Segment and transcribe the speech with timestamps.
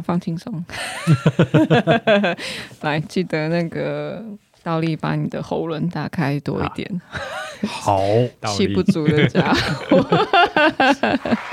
[0.00, 0.64] 好，放轻松。
[2.80, 4.24] 来，记得那个
[4.62, 7.00] 倒立，把你的喉轮打开多一点。
[7.66, 8.00] 好，
[8.56, 9.98] 气不足的家伙。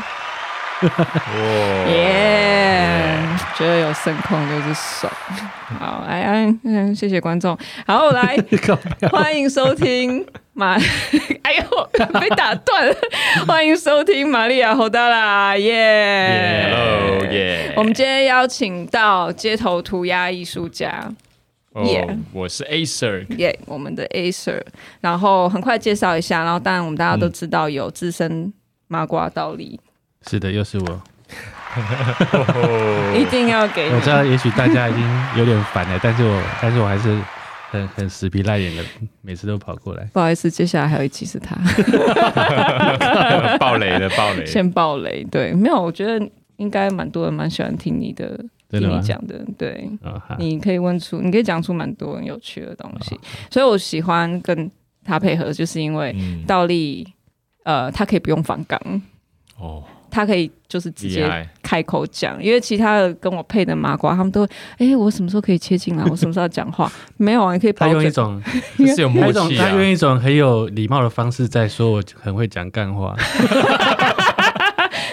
[0.80, 0.90] 哇
[1.88, 3.18] 耶！
[3.56, 5.12] 觉得有声控就是爽。
[5.80, 7.58] 好，来，安，嗯，谢谢观众。
[7.88, 8.38] 好，来，
[9.12, 10.78] 欢迎收听玛。
[11.42, 12.96] 哎呦，被打断了。
[13.48, 16.72] 欢迎收听玛利亚侯大啦，耶！
[16.72, 17.74] 哦耶！
[17.76, 21.12] 我们今天邀请到街头涂鸦艺术家，
[21.86, 22.12] 耶、oh！
[22.34, 23.58] 我是 Acer，耶！
[23.66, 24.62] 我们的 Acer。
[25.02, 28.54] 然后很快介绍一下，然后当然我们大家都知道有资深
[28.88, 29.80] 麻瓜倒立。
[30.26, 31.02] 是的，又是我，
[33.16, 33.96] 一定要给你。
[33.96, 35.04] 我知道，也许大家已经
[35.38, 37.18] 有点烦了，但是我，但是我还是
[37.72, 38.84] 很很死皮赖脸的，
[39.22, 40.04] 每次都跑过来。
[40.14, 41.56] 不好意思，接下来还有一期是他，
[43.58, 45.24] 爆雷了，爆雷，先爆雷。
[45.26, 48.38] 对，没有，我觉得应该蛮多人蛮喜欢听你的，
[48.70, 49.40] 听你讲的。
[49.58, 53.20] 对，哦、你可以问出，你可以讲出蛮多很有趣的东西，哦、
[53.52, 54.70] 所以我喜欢跟
[55.06, 56.16] 他配合，就是因为
[56.48, 57.08] 倒立，
[57.64, 58.80] 嗯、呃，他可以不用反钢
[59.60, 59.84] 哦。
[60.18, 64.44] 他可以就是直接开口讲，因为其他的跟我配的麻瓜，他们都
[64.80, 66.04] 哎、欸，我什么时候可以切进来？
[66.06, 66.92] 我什么时候要讲话？
[67.18, 68.42] 没有啊，你可以他用一种
[68.78, 73.16] 是有默契、啊，他用一种很有礼貌的方式在说，我很会讲干话。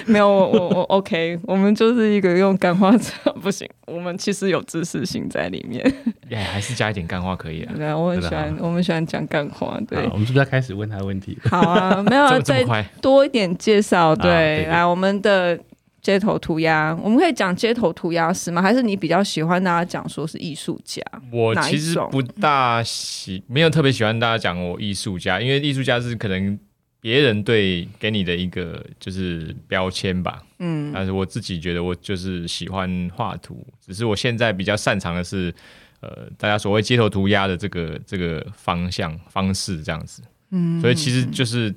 [0.13, 2.93] 没有我我我 OK，我们就是一个用干话
[3.41, 5.83] 不行，我们其实有知识性在里面。
[6.31, 7.73] 哎、yeah，还是加一点干话可以啊。
[7.77, 9.79] 对啊，我很喜欢，我们喜欢讲干话。
[9.89, 11.39] 对，我们是不是要开始问他问题？
[11.51, 12.65] 好啊，没有再
[13.01, 14.15] 多一点介绍。
[14.15, 15.59] 对，来我们的
[16.03, 18.61] 街头涂鸦，我们可以讲街头涂鸦师吗？
[18.61, 21.03] 还是你比较喜欢大家讲说是艺术家？
[21.33, 26.59] 我其实不大喜，没有特别喜欢大家讲我艺术家，因为艺术家是可能。
[27.05, 35.55] 别人对给你的一个就是标签吧，嗯，但是我自己觉得我就是喜欢画图，只是我现在比较擅长的是，
[36.01, 41.71] 呃，大家所谓街头涂鸦的这个这个方向方式这样子，嗯，所以其实就是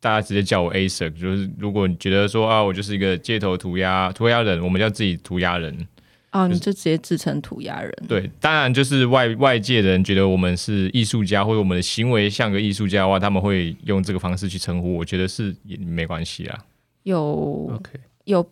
[0.00, 5.86] 大家直接叫我 A Sir，就是如果你觉得说啊，我就是一个街头涂鸦涂鸦人，我们叫自己涂鸦人。
[6.32, 7.92] 哦，你就直接自称涂鸦人。
[8.06, 14.96] 对，当然就是外外界的人觉得我们是艺术家，或者我们的行为像个艺术家的话，他们会用这个方式去称呼。
[14.96, 16.58] 我觉得是也没关系啊。
[17.02, 18.46] 有 OK，有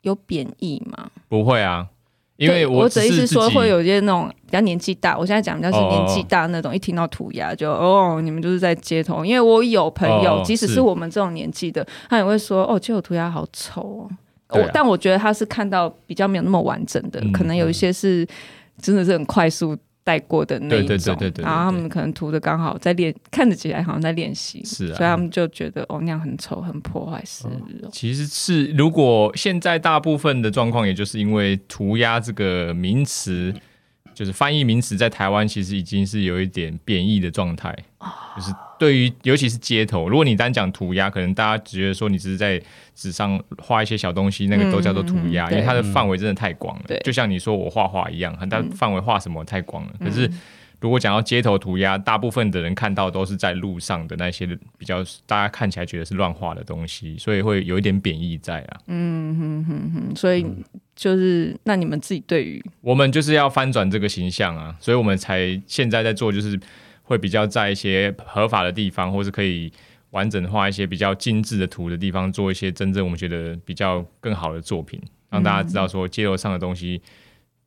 [0.00, 1.10] 有贬义吗？
[1.28, 1.86] 不会啊，
[2.36, 9.24] 因为我只是说会有一些那种比较年纪大，我现在讲比较是年纪大那种，哦、一听到涂鸦就哦，你们就是在街头。
[9.24, 14.10] 因为我有朋友，哦、即使是我们这种年纪的，他也会说哦，街头涂鸦好丑哦。
[14.50, 18.26] 我但我觉得他是看到比较没有那么完整的，嗯、可能有一些是
[18.80, 27.50] 真的是很快速带过的那一种，对对对对对，然后他们可能涂的刚好在练，看着起来好像在练习，是啊，所以他们就觉得哦那样很丑，很破坏是、哦。
[27.90, 33.54] 其实是如果现在大部分的状况，也就是因为涂鸦这个名词，
[34.14, 37.76] 就是翻译名词在台湾其实已经是有一点贬义的状态，
[38.36, 38.52] 就是。
[38.76, 42.60] 对于尤其是街头，如果你单讲涂鸦，可能大家只觉得说你只是在
[42.92, 46.98] 纸上画一些小东西，那个都叫做涂鸦，嗯，因为它的范围真的太广了。
[47.04, 49.92] 就像你说我画画一样，很大范围画什么太广了。
[50.00, 50.28] 可是
[50.84, 54.46] 如果讲到街头涂鸦，大部分的人看到都是在路上的那些
[54.76, 58.80] 比较大家看起来觉得是乱画的东西，所以会有一点贬义在啊。
[58.88, 60.46] 嗯哼哼哼，所以
[60.94, 66.60] 就是那你们自己对于我们就是要翻转这个形象啊，所以我们才现在在做就是。
[67.06, 69.70] 会比较在一些合法的地方，或是可以
[70.12, 77.02] 完整画一些比较精致的图的地方，做一些真正我们觉得比较更好的作品，让大家知道说街头上的东西，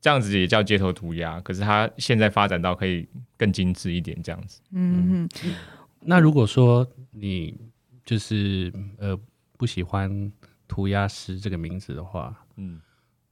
[0.01, 1.39] 这样子也叫街头涂鸦。
[1.41, 4.61] 可是它现在发展到可以更精致一点，这样子。
[4.71, 5.53] 嗯嗯。
[6.01, 7.57] 那如果说你
[8.05, 9.17] 就是呃
[9.57, 10.31] 不喜欢
[10.67, 12.79] 涂鸦师这个名字的话，嗯，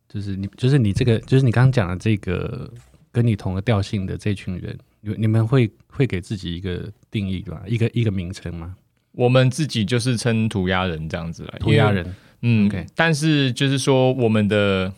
[0.09, 2.71] 就是你就是你这个就是你刚刚讲的这个
[3.11, 4.77] 跟你同个调性的这群人。
[5.19, 7.61] 你们会会给自己一个定义对吧？
[7.67, 8.75] 一个一个名称吗？
[9.11, 11.59] 我们自己就是称涂鸦人这样子来。
[11.59, 12.83] 涂鸦人，嗯，OK。
[12.95, 14.91] 但是就是说，我们的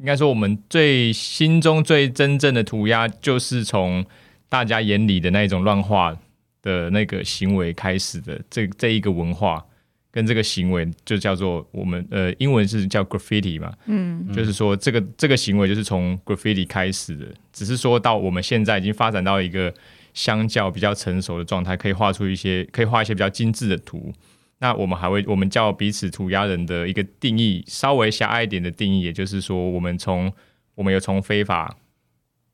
[0.00, 4.04] 应该说，我们最心中最真正的涂鸦，就是从
[4.48, 6.16] 大家眼里的那种乱画
[6.60, 8.40] 的那个行为开始的。
[8.50, 9.64] 这这一个文化。
[10.12, 19.72] 跟这个行为就叫做我们呃，英文是叫 graffiti 嘛，嗯，就是说这个这个行为就是从 graffiti 开始的，只是说到我们现在已经发展到一个
[20.12, 24.12] 相较比较成熟的状态，可以画出一些可以画一些比较精致的图。
[24.60, 30.32] 那我们还会我们叫彼此涂鸦人的一个定义，稍微狭隘一点的定义，也就是说我们从
[30.74, 31.76] 我们有从非法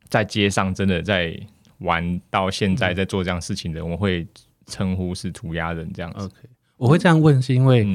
[0.09, 1.39] 在街上真的在
[1.79, 4.27] 玩到现在在做这样事情的，我们会
[4.67, 6.31] 称呼是涂鸦人这样子。
[6.77, 7.87] 我会这样问，是因为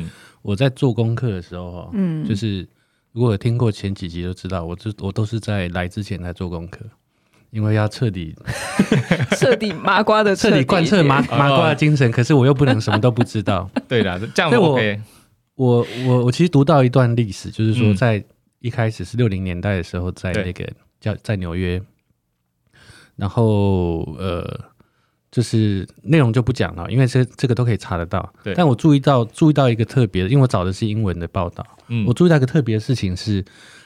[0.42, 2.68] 我在做功课的时候，嗯，就是
[3.12, 6.86] 如果有听过前几集就知道，我这我都是在来之前在做功课，
[7.52, 8.36] 因为要彻底
[9.38, 13.70] 彻底麻瓜的彻底贯彻麻麻瓜的精神，可是我又不能什么都不知道。
[13.88, 15.00] 对的，这样 OK。
[15.56, 18.24] 我我我其实读到一段历史，就是说在
[18.60, 20.68] 一开始是六零年代的时候，在那个
[21.00, 21.82] 叫在纽约，
[23.16, 24.72] 然后呃。
[25.32, 28.34] 就是内容就不讲了，因为这这个都可以查得到。
[28.44, 31.66] 对，但我注意到注意到一个特别的，因为我找的是英文的报道。
[31.88, 33.42] 嗯，我注意到一个特别的事情是，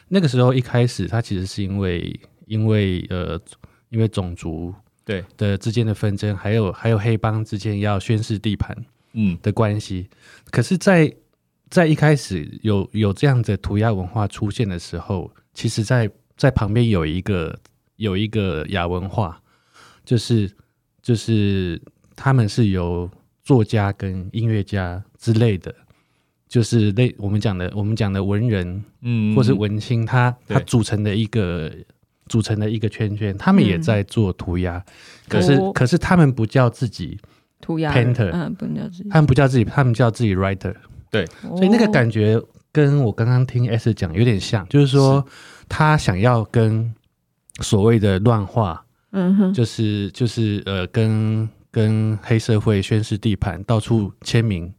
[0.08, 3.40] 那个时候一开始，它其实是因为因为呃
[3.90, 8.76] 因为种族对的之间的纷争，还有还有黑帮之间要宣示地盘
[9.14, 10.10] 嗯的关系。
[10.10, 10.18] 嗯、
[10.52, 11.16] 可是在，在
[11.70, 17.58] 在一开始有有这样的涂鸦文化出现的时候，其实在在旁边有一个
[17.96, 19.42] 有一个亚文化，
[20.04, 20.52] 就是。
[21.06, 21.80] 就是
[22.16, 23.08] 他们是由
[23.44, 25.72] 作家跟音乐家之类的，
[26.48, 31.72] 就是类我们讲的我们讲的文人，嗯，或是文青，他他组成的一个
[32.28, 34.84] 组成的一个圈圈，他们也在做涂鸦，
[35.28, 37.20] 可是可是他们不叫自己
[37.62, 37.94] 涂鸦。
[37.94, 40.74] painter，嗯，不叫自己，他们不叫自己，他们叫自己 writer，
[41.12, 42.42] 对，所以那个感觉
[42.72, 45.26] 跟我刚刚听 S 讲有点像，就是说
[45.70, 46.94] 他想要跟
[47.62, 48.82] 所谓的乱画。
[49.18, 54.70] 嗯哼，就是就是呃，跟跟黑社会宣示地盘，到处签名，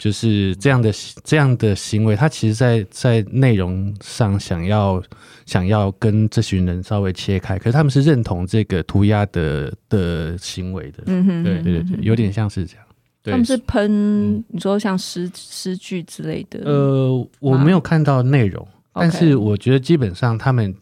[0.00, 0.90] 就是这样的
[1.22, 2.16] 这样的行为。
[2.16, 5.00] 他其实在，在在内容上想要
[5.44, 11.02] 想要跟这群人稍微切开，可是他们是认同这个涂鸦的的行为的。
[11.06, 12.86] 嗯哼，对对对，有点像是这样。
[13.22, 16.60] 他们是喷，你说像诗诗句之类的。
[16.64, 20.74] 呃，我没有看到内容，但是我觉得基本上他们。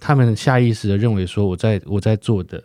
[0.00, 2.62] 他们下意识的认为说，我在我在做的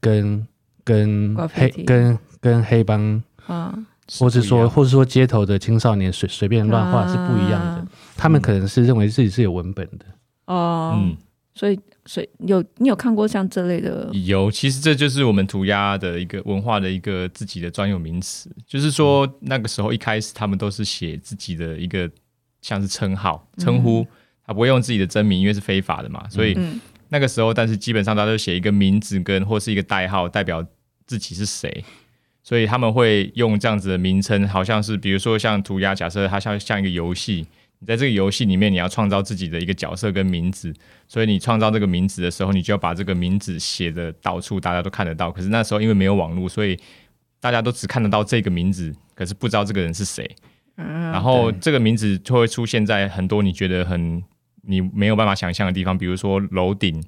[0.00, 0.46] 跟
[0.82, 3.74] 跟黑跟跟黑帮啊，
[4.18, 7.72] 或是说或是说街头的青少年随随便乱画是不一样的。
[7.72, 10.04] 啊、他们可能是认为自己是有文本的。
[10.46, 11.16] 哦，嗯，
[11.54, 14.10] 所以所以有你有看过像这类的？
[14.12, 22.10] 有，其实这就是我们涂鸦的一个文化的一个自己的专有名词，就是说那个时候一开始他们都是写自己的一个
[22.62, 24.00] 像是称号称呼。
[24.00, 24.06] 嗯
[24.46, 26.54] 他不会用自己的真名，因为是非法的嘛，所以
[27.08, 30.62] 那个时候，但是基本上他都写一个名字跟或是一个代号，代表
[31.06, 31.82] 自己是谁，
[32.44, 37.44] 所以他们会用这样子的名称，好像是比如说像涂鸦，假设它像像一个游戏，
[37.80, 40.72] 你在这个游戏里面你要创造自己的一个角色跟名字，
[41.08, 45.32] 所以你创造这个名字的时候，你就要把这个名字写的到处大家都看得到。
[45.32, 46.78] 可是那时候因为没有网络，所以
[47.40, 50.30] 大家都只看得到这个名字，可是不知道这个人是谁。
[50.76, 54.22] 然后这个名字就会出现在很多你觉得很。
[54.66, 56.98] 你没有办法想象的地方，比如说楼顶，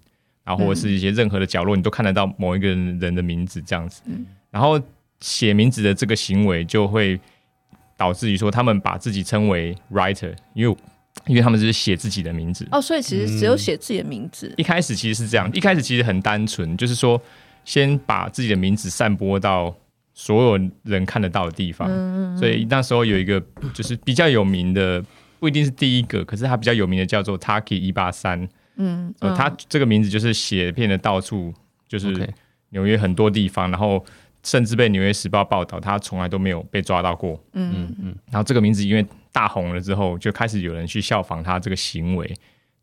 [0.44, 4.02] 然后或者是一些任何的角落，你都看得到某一个人的名字这样子。
[4.50, 4.78] 然后
[5.20, 7.18] 写名字的这个行为，就会
[7.96, 10.76] 导致于说，他们把自己称为 writer，因为
[11.26, 12.66] 因为他们只是写自己的名字。
[12.70, 14.52] 哦，所以其实只有写自己的名字。
[14.56, 17.20] 一开始其实是这样，一开始其实很单纯，就是说
[17.64, 19.74] 先把自己的名字散播到
[20.14, 21.88] 所有人看得到的地方。
[22.38, 23.42] 所以那时候有一个
[23.72, 25.04] 就是比较有名的。
[25.38, 31.52] 不一定是第一个，可是他比较有名的叫做 Taki 一八三，嗯，他这个名字就是写遍了到处，
[31.86, 32.26] 就是
[32.70, 34.02] 纽约很多地方，然后
[34.46, 42.32] 甚至被纽约时报报道，他从来都没有被抓到过，嗯嗯嗯，然后这个名字因为大红了之后，就开始有人去效仿他这个行为。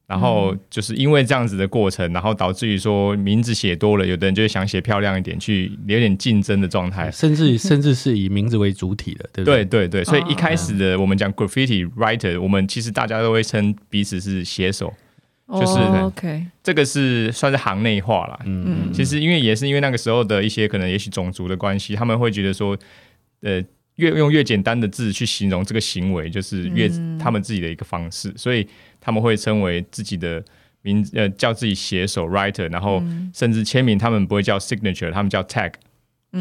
[0.05, 9.63] 然后就是因为这样子的过程，然后导致于说名字写多了，有的人就会想写漂亮一点，去有点竞争的状态，甚至 甚至是以名字为主体的，对不对？
[9.63, 14.93] 对对对，所以一开始的我们讲 graffiti writer，我们其实大家都会称彼此是写手，
[15.59, 18.39] 就是 OK，这个是算是行内话啦。
[18.45, 22.77] 嗯，其实因为也是因为那个时候的一些可能也许种族的关系，他们会觉得说，
[23.41, 23.63] 呃，
[23.95, 28.67] 越用越简单的字去形容这个行为，就是越他们自己的一个方式，所以。
[29.05, 30.41] 他们会称为自己的
[30.81, 35.73] 名字，呃，叫自己写手 writer，然后甚至签名，他们不会叫 signature，他们叫 tag，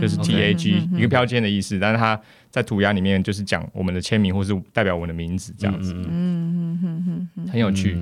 [0.00, 1.78] 就是 T A G，一个标签的意思。
[1.78, 2.20] 但是他
[2.50, 5.92] 在涂鸦里面就是讲我们的签名，或是代表我们的名字这样子。
[5.94, 7.96] 嗯嗯嗯嗯，很有趣。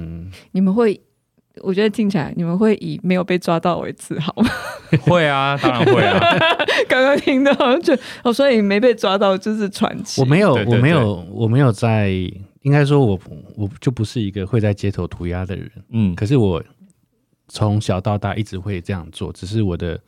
[0.53, 1.01] 你们会，
[1.63, 4.49] 我觉得听起来你们会以没有被抓到为自豪吗？
[5.03, 6.19] 会啊，当然会啊。
[6.89, 10.21] 刚刚听到就哦，所以没被抓到就是传奇。
[10.21, 12.11] 我没有，我没有，我没有在。
[12.63, 16.63] 应该说我，我我就不是一个会在街头涂鸦的人，嗯，可是我
[17.49, 19.99] 从小到大一直会这样做，只是我的，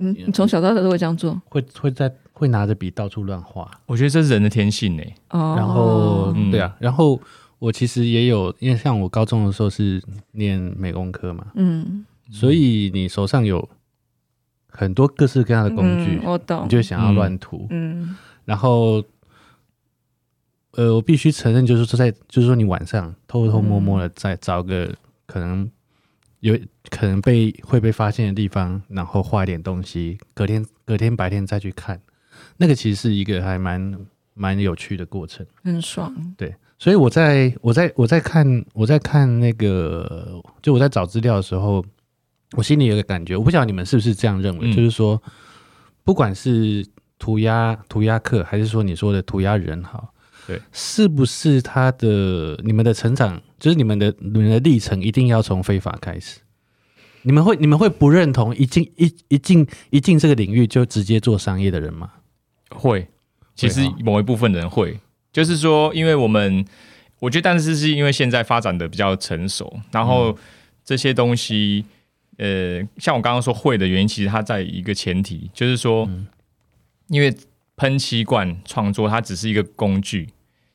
[0.00, 5.02] 嗯，你从小到大都会这样做，会会在会拿着笔到处乱画，我觉得这是人的天性呢。
[5.30, 7.20] 哦，然后对啊，然后
[7.58, 10.02] 我其实也有，因为像我高中的时候是
[10.32, 13.68] 念美工科嘛，嗯，所以你手上有
[14.68, 19.04] 很多各式各样的工具，我懂，你就想要乱涂，嗯，然后。
[20.74, 24.88] 呃，我必须承认，就是说在，就是说你晚上偷偷摸摸的再找个
[25.26, 25.68] 可能
[26.40, 32.00] 有可能被会被发现的地方，然后画一点东西，隔天隔天白天再去看，
[32.56, 33.98] 那个其实是一个还蛮
[34.34, 36.14] 蛮有趣的过程，很爽。
[36.36, 41.84] 对，所以我在我在我在看我在看那个，就我在找资料的时候，
[42.52, 45.22] 我心里有个感觉，我不晓得你们是不是这样认为，嗯、就是说，
[46.04, 46.86] 不管是
[47.18, 50.14] 涂鸦涂鸦客，还是说你说的涂鸦人，好。
[50.46, 56.40] 对，是不是他的你们的成长，就是你们的你们的历程，一定要从非法开始？
[57.22, 62.10] 你们会你们会不认同一进一一进一进这个领域就直接做商业的人吗？
[62.70, 63.06] 会，
[63.54, 64.98] 其实某一部分人会，
[65.30, 66.64] 就是说，因为我们
[67.18, 70.34] 我觉得，但是是因为现在发展的比较成熟，然后
[70.82, 71.84] 这些东西，
[72.38, 76.08] 呃，像我刚刚说会的原因，其实它在一个前提，就是说，
[77.08, 77.36] 因为
[77.80, 80.28] 喷漆罐创作它只是一个工具。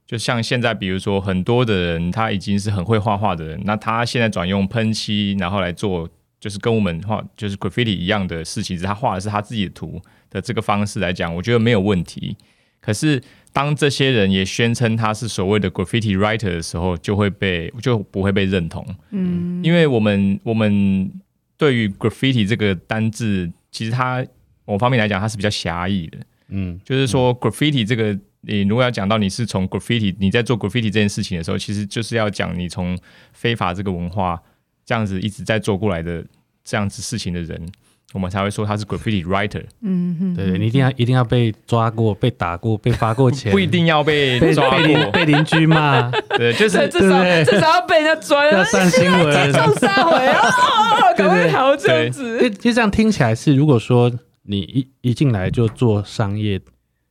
[0.07, 6.09] 就像现在，比如说很多的人，他已经是很会画画的人，那他现在转用喷漆，然后来做，
[6.39, 12.35] 就是跟我们画就是 graffiti 一样的事情，是他画的是他自己的图的这个方式来讲，我觉得没有问题。
[12.81, 13.21] 可是
[13.53, 18.83] 当这些人也宣称他是所谓的 graffiti writer 的时候，就会被就不会被认同。
[19.11, 21.11] 嗯，因为我们我们
[21.55, 24.25] 对于 graffiti 这个单字，其实它
[24.65, 26.17] 某方面来讲，它是比较狭义的。
[26.49, 28.17] 嗯，就是说 graffiti 这个。
[28.47, 32.95] 你如果要讲到你是从 graffiti，你在做 graffiti 这件事情的时候，其实就是要讲你从
[33.33, 34.39] 非法这个文化
[34.85, 36.23] 这样子一直在做过来的
[36.63, 37.59] 这样子事情的人，
[38.13, 39.63] 我们才会说他是 graffiti writer。
[39.81, 46.11] 嗯哼，对，你一定要一定要被抓过、被打过、被罚过钱，不一定要被抓过、被邻居骂。
[46.37, 50.51] 对，就是至少至少要被人家抓，要上新闻，上三回啊，
[51.17, 52.47] 赶快逃这样子。
[52.51, 54.11] 就这样听起来是，如果说
[54.45, 56.61] 你一一进来就做商业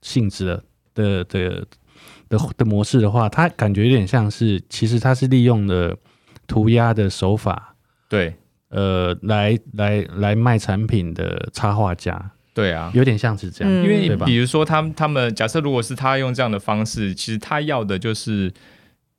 [0.00, 0.64] 性质的。
[0.94, 1.66] 的的
[2.28, 5.98] 的的模式的话，它感觉有点像是，其实它是利用了
[6.46, 7.74] 涂鸦的手法，
[8.08, 8.32] 对，
[8.68, 18.52] 呃，来来来卖产品的插画家，对啊，有点像是这样，因为比如说他们他们假设如果是他用这样的方式，其实他要的就是，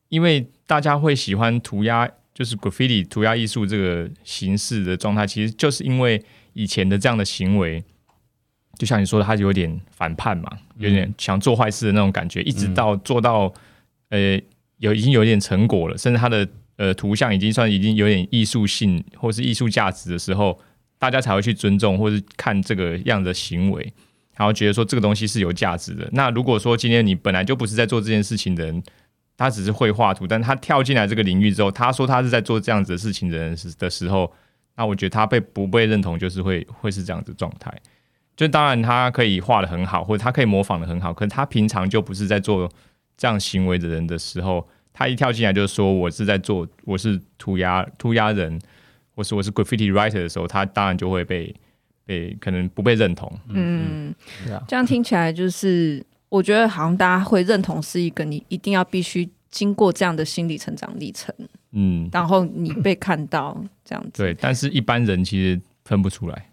[0.07, 7.84] 因为大家会喜欢涂鸦，就是 graffiti 涂鸦艺术这个形式的状态，其实就是因为以前的这样的行为。
[8.77, 13.51] 就像你说的，他有点反叛嘛，有点想做坏事的那种感觉，嗯、一直到做到，
[14.10, 14.39] 呃，
[14.77, 20.60] 有已经有点成果了，甚至他的呃图像已经算已经有点艺术性或是艺术价值的时候，
[20.98, 23.82] 大家才会去尊重或是看这个样的行为，
[24.36, 26.08] 然后觉得说这个东西是有价值的。
[26.12, 28.84] 那如果说今天你本来就不是在做这件事情的人，
[29.38, 34.32] 他只是会画图，但他跳进来这个领域之后，他说他是在做这样子的事情的人的时候，
[34.77, 37.74] 那我觉得他被不被认同，就是会会是这样子状态。
[38.36, 42.70] 就当然，他可以画的很好，或者他可以模仿的很好，可是他平常就不是在做
[43.15, 48.60] 这样行为的人的时候，他一跳进来就说我是在做，我是涂鸦涂鸦人，
[49.15, 51.56] 或是我是 graffiti writer 的时候，他当然就会被
[52.06, 53.32] 被可能不被认同。
[53.48, 54.13] 嗯，
[54.48, 61.34] 嗯，这样听起来就是，我觉得好像大家会认同是一个你一定要必须经过这样的心理成长历程，
[61.72, 64.24] 嗯，然后你被看到这样子。
[64.24, 66.50] 对，但是一般人其实分不出来。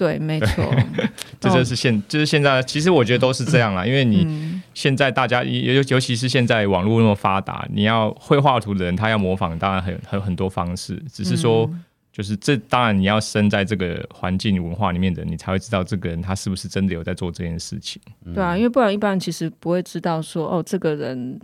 [0.00, 0.64] 对，没错，
[1.38, 2.62] 这就是现，就是现在。
[2.62, 4.26] 其实我觉得都是这样啦，因为你
[4.72, 10.96] 现在大家尤尤其是现在网络那么发达，你要会画图的人，他要模仿，当然很很很多方式。
[11.12, 11.70] 只是说，
[12.10, 18.00] 就是这当然你要生在这个环境文化里面的人，你才会知道这个人他是不是真的有在做这件事情。
[18.34, 21.38] 对啊，因为不然一般人其实不会知道说，哦，这个人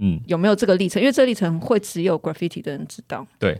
[0.00, 3.24] 嗯有没有这个历程，因为这个历程会只有 graffiti 的人知道。
[3.38, 3.56] 对，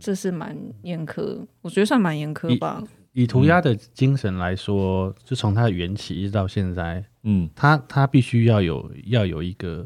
[0.00, 2.82] 这是蛮严苛，我觉得算蛮严苛吧。
[3.18, 9.84] 以涂鸦的精神来说，就从它的缘起一直到现在，嗯，它它必须要有要有一个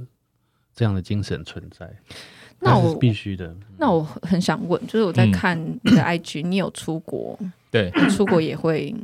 [0.74, 1.90] 这样的精神存在，
[2.60, 3.56] 那我必须的。
[3.78, 7.38] 那我很想问，就是我在看你的 IG， 你有出国？
[7.70, 8.94] 对，出国也会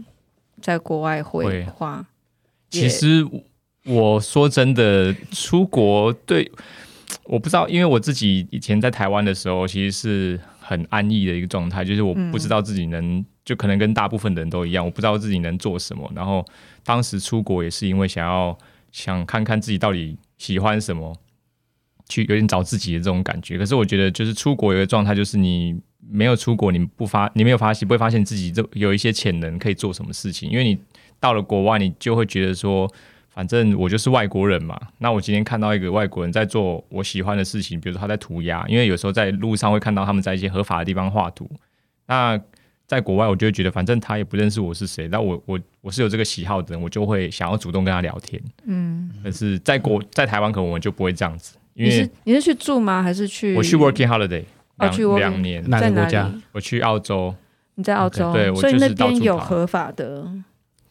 [0.61, 2.05] 在国外会画。
[2.69, 3.27] 其实
[3.87, 6.53] 我说真的，出国对
[7.25, 13.25] 我不知道，因为我自己以前在台湾的时候，其实是很安逸的一个状态，就是我不知道自己能。
[13.49, 16.07] 就可能跟大部分的人都一样，我不知道自己能做什么。
[16.15, 16.45] 然后
[16.85, 18.55] 当时出国也是因为想要
[18.93, 21.17] 想看看自己到底喜欢什么，
[22.11, 23.57] 去有点找自己的这种感觉。
[23.57, 30.51] 可是我觉得，就是出国有一个状态，就是你没有出国，你不发，你没有发现，不会发现自己这有一些潜能可以做什么事情。
[30.51, 30.79] 因为你
[31.19, 32.87] 到了国外，你就会觉得说，
[33.39, 34.77] 反正我就是外国人嘛。
[34.99, 41.49] 那我今天看到一个外国人在做我喜欢的事情，比如说他在涂鸦，因为有时候在路上会看到他们在一些合法的地方画图，
[42.07, 42.41] 那。
[42.89, 48.43] 在国外，我就会觉得反正他也不认识我是谁，那我我我是有这个喜好的人，我就会想要主动跟他聊天。
[48.65, 53.03] 嗯，可是在国在台湾可能我们就不会这样子，因为你是你是去住吗？
[53.03, 53.55] 还是去？
[53.55, 54.43] 我去 working holiday，
[54.79, 56.33] 两、哦、两年，哪个国家？
[56.53, 57.35] 我去澳洲。
[57.75, 60.27] 你在澳洲，对，所以那边有合法的，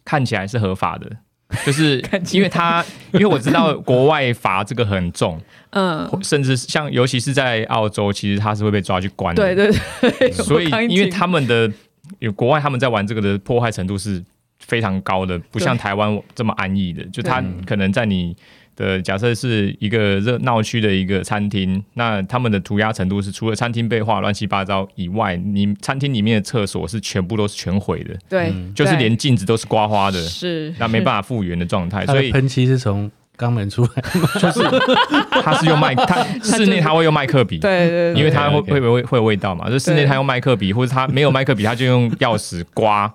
[0.06, 1.18] 看起来是合法的，
[1.66, 5.40] 就是 因为他，因为我知道国外罚这个很重，
[5.72, 11.72] 嗯，甚至像尤其是在澳洲，其实他是会被抓去关的，对对对，所以因为他们的
[12.20, 14.24] 有国外他们在玩这个的破坏程度是
[14.60, 18.36] 非常高的，不像台湾这么安逸的，就他可能在你。
[18.78, 32.06] 的假设是一个热闹区的一个餐厅，那他们的涂鸦程度是除了餐厅被画乱七八糟以外，你餐厅里面的厕所是全部都是全毁的，对，就是连镜子都是刮花的，是，那没办法复原的状态。
[32.06, 34.04] 所以喷漆是从肛门出来，
[34.40, 34.62] 就是
[35.42, 43.12] 他是用麦，他 室内他会用麦克笔，对对，因为他会会会会有味道嘛，就室内他用麦克笔，或者他没有麦克笔，他就用钥匙刮。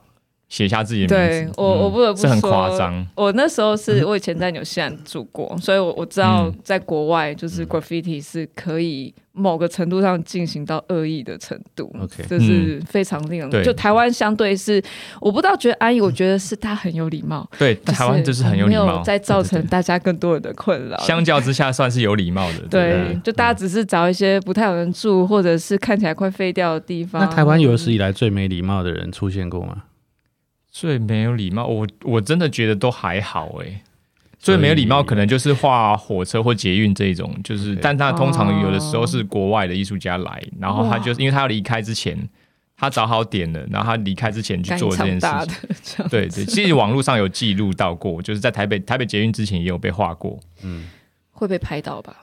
[0.53, 3.07] 写下自己的名字，对我我不得不说，是很夸张。
[3.15, 11.91] 我那时候是我以前在纽西兰住过，所以我我知道在国外就是 graffiti 是可以某个程度上进行到恶意的程度。
[11.99, 13.65] OK，这是非常令人。
[13.65, 14.83] 就台湾相对是，
[15.23, 17.49] 我不知道觉得安逸，我觉得是他很有礼貌。
[17.59, 20.99] 对，台湾就是很有礼貌，在造成大家更多人的困扰。
[20.99, 22.59] 相较之下，算是有礼貌的。
[22.69, 27.23] 对，就大家只是找一些不太有人住，或者是看起来快废掉的地方。
[27.23, 29.85] 那台湾有史以来最没礼貌的人出现过吗？
[30.73, 33.83] 最没有礼貌，我我真的觉得都还好诶。
[34.39, 42.19] 最没有礼貌可能就是画火车或捷运这一种，就是，但他通常有的时候是国外的艺术家来，然后他就是因为他要离开之前，
[42.77, 45.29] 他找好点了，然后他离开之前去做这件事
[45.83, 46.05] 情。
[46.09, 50.89] 对对，其实网络上有记录到过，就是在台北台北捷运之前也有被画过，嗯，
[51.31, 52.17] 会被拍到吧？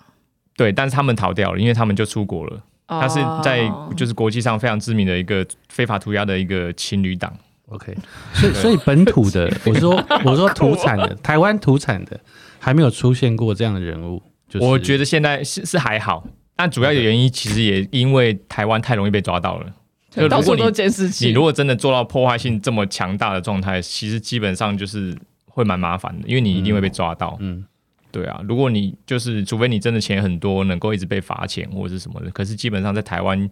[0.58, 2.62] 对，但是他们逃掉了，因为他们就出国了。
[2.88, 7.32] 他是在就是国际上非常知名的一个非法涂鸦的一个情侣档。
[7.70, 7.96] OK，
[8.34, 12.20] 所以所以本土的， 我说我说土产的，台湾土产的
[12.58, 14.22] 还没有出现过这样的人物。
[14.48, 19.72] 就是、我觉得现在是是还好，但主要的原因其实也因为台湾太容易被抓到了。
[20.10, 25.16] 就如果你监视器，你如果真的做到破坏性这么强大的状态，其实基本上就是
[25.46, 27.38] 会蛮麻烦的，因为你一定会被抓到。
[27.40, 27.64] 嗯，
[28.12, 33.48] 对啊，如果你就是除非你真的钱很多，能够一直被罚钱或者是什么的，可是基本上在台湾。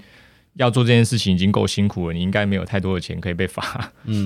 [0.57, 3.61] 要做这件事情已经够辛苦了，你应该没有太多的钱可以被罚，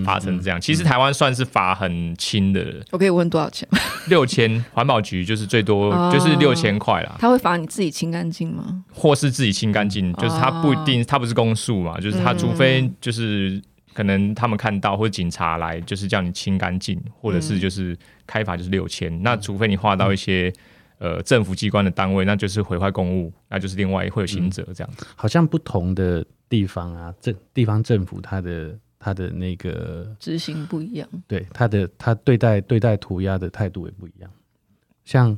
[0.06, 0.60] 罚、嗯、成这样。
[0.60, 2.84] 其实台湾算是罚很轻的。
[2.91, 3.67] 我可以问多少钱？
[4.08, 7.15] 六千，环保局就是最多就是六千块啦。
[7.20, 8.84] 他会罚你自己清干净吗？
[8.94, 10.13] 或是自己清干净？
[10.13, 13.62] 就是他不一定，他不是公诉嘛，就是他除非就是
[13.94, 19.22] 可能他们看到或者警察来，就是叫你清干净，或者是就是开罚就是六千。
[19.22, 20.52] 那除非你画到一些。
[21.02, 25.08] 呃，政府机关的单位，那就是毁坏公物，那就是另外会有刑责这样子、嗯。
[25.16, 31.10] 好像不同的地方啊，政地方政府，它的它的那个执行不一样。
[31.26, 34.30] 对，他的他对待对待涂鸦的态度也不一样。
[35.04, 35.36] 像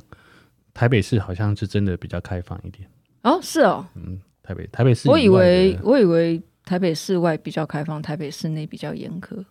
[0.74, 2.86] 台北市好像是真的比较开放一点。
[3.22, 3.86] 哦，是哦。
[3.94, 9.42] 嗯，台北台北市，我以为我以为台北市外比较开放，台北市内比较严苛。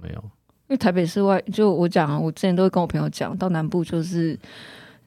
[0.00, 4.38] 没有，因为台北市外，就我讲啊，我之前都会跟我朋友讲，到南部就是。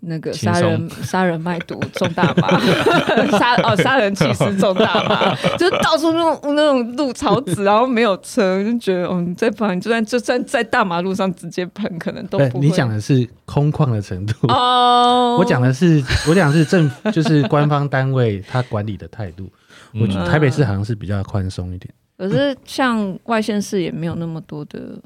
[0.03, 2.59] 那个杀人、杀人卖毒、种大麻，
[3.37, 12.65] 杀哦杀人弃尸、种大麻， 就是到处那种那种路草纸，然后没有车，就觉得哦，你在喷，就算就算在大马路上直接喷，可能都不会。
[12.65, 14.47] 你讲的是空旷的程度。
[14.47, 19.47] 哦，我讲的是我讲的是政府，就是官方单位他管理的态度。
[19.93, 24.97] 我觉得台北市好像是比较宽松一点，可是像外县市也没有那么多的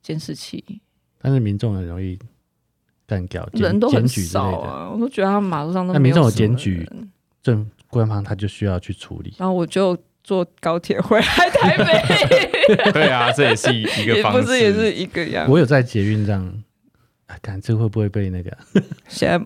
[0.00, 0.64] 监视器，
[1.20, 2.18] 但是民众很容易。
[3.06, 5.98] 干掉人都很少啊，我都觉得他们马路上都没有。
[5.98, 6.88] 那民众有检举，
[7.42, 9.34] 政官方他就需要去处理。
[9.38, 12.90] 然后我就坐高铁回来台北。
[12.92, 15.48] 对啊，这也是一个方式，不是也是一个样。
[15.48, 16.52] 我有在捷运上，
[17.26, 18.50] 哎，看这会不会被那个？
[19.06, 19.40] 先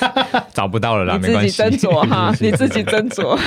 [0.54, 3.38] 找不到了啦，你自己斟酌哈， 你自己斟酌。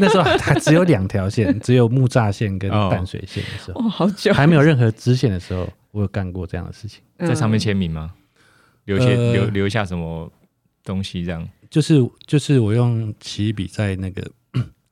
[0.00, 8.10] 那时候还只有两条线，只有木栅线跟淡水线的时候，哦，好久还没有任何支线的时候，我有干过这样的事情，在上面签名吗？
[8.84, 10.30] 留些留留下什么
[10.84, 11.24] 东西？
[11.24, 14.22] 这样就是就是我用奇异笔在那个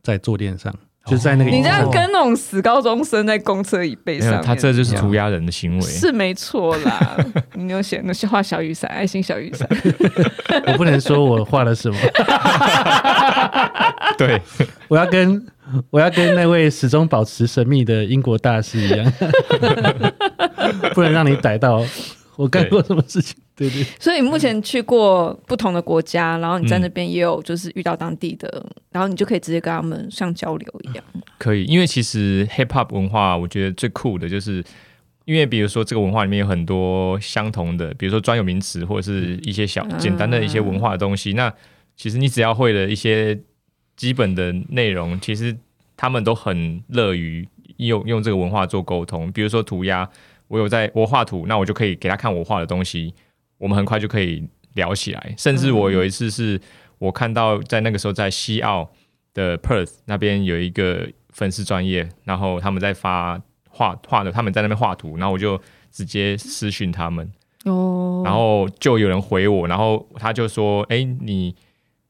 [0.02, 0.74] 在坐垫上，
[1.07, 7.16] 就是在那个你这样跟那种死高中生在公车椅背上，他这就是涂鸦人的行为，是没错啦。
[7.55, 9.68] 你有写那些画小雨伞，爱心小雨伞，
[10.66, 11.96] 我不能说我画了什么。
[14.18, 14.40] 对，
[14.88, 15.46] 我要跟
[15.90, 19.12] 我要跟那位始终保持神秘的英国大师一样，
[20.94, 21.85] 不能让你逮到。
[22.37, 23.37] 我干过什么事情？
[23.70, 23.87] 对对。
[23.98, 31.05] 所以你目前去过不同的国家，然后你在那边也有就是遇到当地的，嗯、然后你就可以直接跟他们像交流一样。
[31.38, 34.62] 可以，因为其实 hip hop 文化，我觉得最酷的就是，
[35.25, 41.33] 因为比如说这个文化里面有很多相同的，比如说专有名词或者是一些小简单的一些文化的东西。
[41.33, 41.55] 嗯、那
[41.96, 43.38] 其实你只要会了一些
[43.96, 45.57] 基本的内容，其实
[45.96, 49.31] 他们都很乐于用用这个文化做沟通。
[49.33, 50.09] 比如说涂鸦。
[50.48, 53.14] 我有在我画图，那我就可以给他看我画的东西，
[53.62, 54.44] 我们很快就可以
[54.75, 55.35] 聊起来。
[55.38, 56.61] 甚至我有一次是
[56.98, 58.90] 我看到在那个时候在西澳
[59.33, 65.61] 的 Perth 那边有一个粉丝专业，然后他们在发画画的，他们在那边画图，然后我就
[65.92, 67.31] 直接私讯他们，
[67.64, 71.55] 哦，然后就有人回我，然后他就说：“哎，你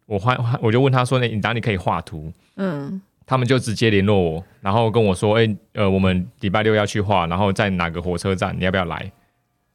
[0.07, 3.03] 我画，我就问他说，那你哪里可以画图？”嗯。
[3.25, 9.11] 他们就直接联络我，然后跟我说：“哎、欸，呃，我们礼拜六要去画，然后在哪个火车站，你要不要来？”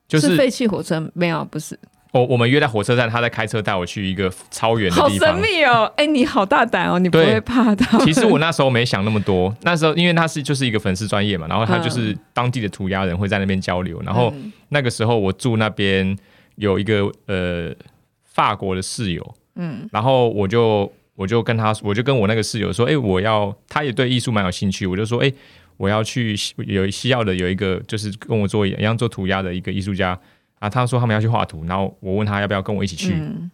[0.08, 1.78] 就是废弃火车没有，不是。
[2.12, 5.10] 我我们约在火车站，他在开车带我去一个超远的地方。
[5.10, 5.84] 好神秘哦！
[5.98, 6.98] 哎、欸，你好大胆哦！
[6.98, 7.86] 你不会怕的。
[8.06, 14.34] 其实我那时候没想那么多，那时候因为他是就是一个粉丝专业嘛，然后他就是当地的涂鸦人会在那边交流，然后
[14.70, 16.17] 那个时候我住那边
[16.56, 17.76] 有一个呃
[18.24, 20.91] 法国的室友，嗯，然后我就。
[21.17, 25.34] 我就跟他，我就跟我那个室友说，哎、欸，我要，他也对艺术蛮有兴趣，我就说，哎、欸，
[25.78, 26.36] 我要去
[26.66, 30.20] 有西药的有一个，就是跟我做一样做涂鸦的一个艺术家
[30.60, 33.50] 啊，他说他们要去画图，然后我问他要不要跟我一起去，嗯、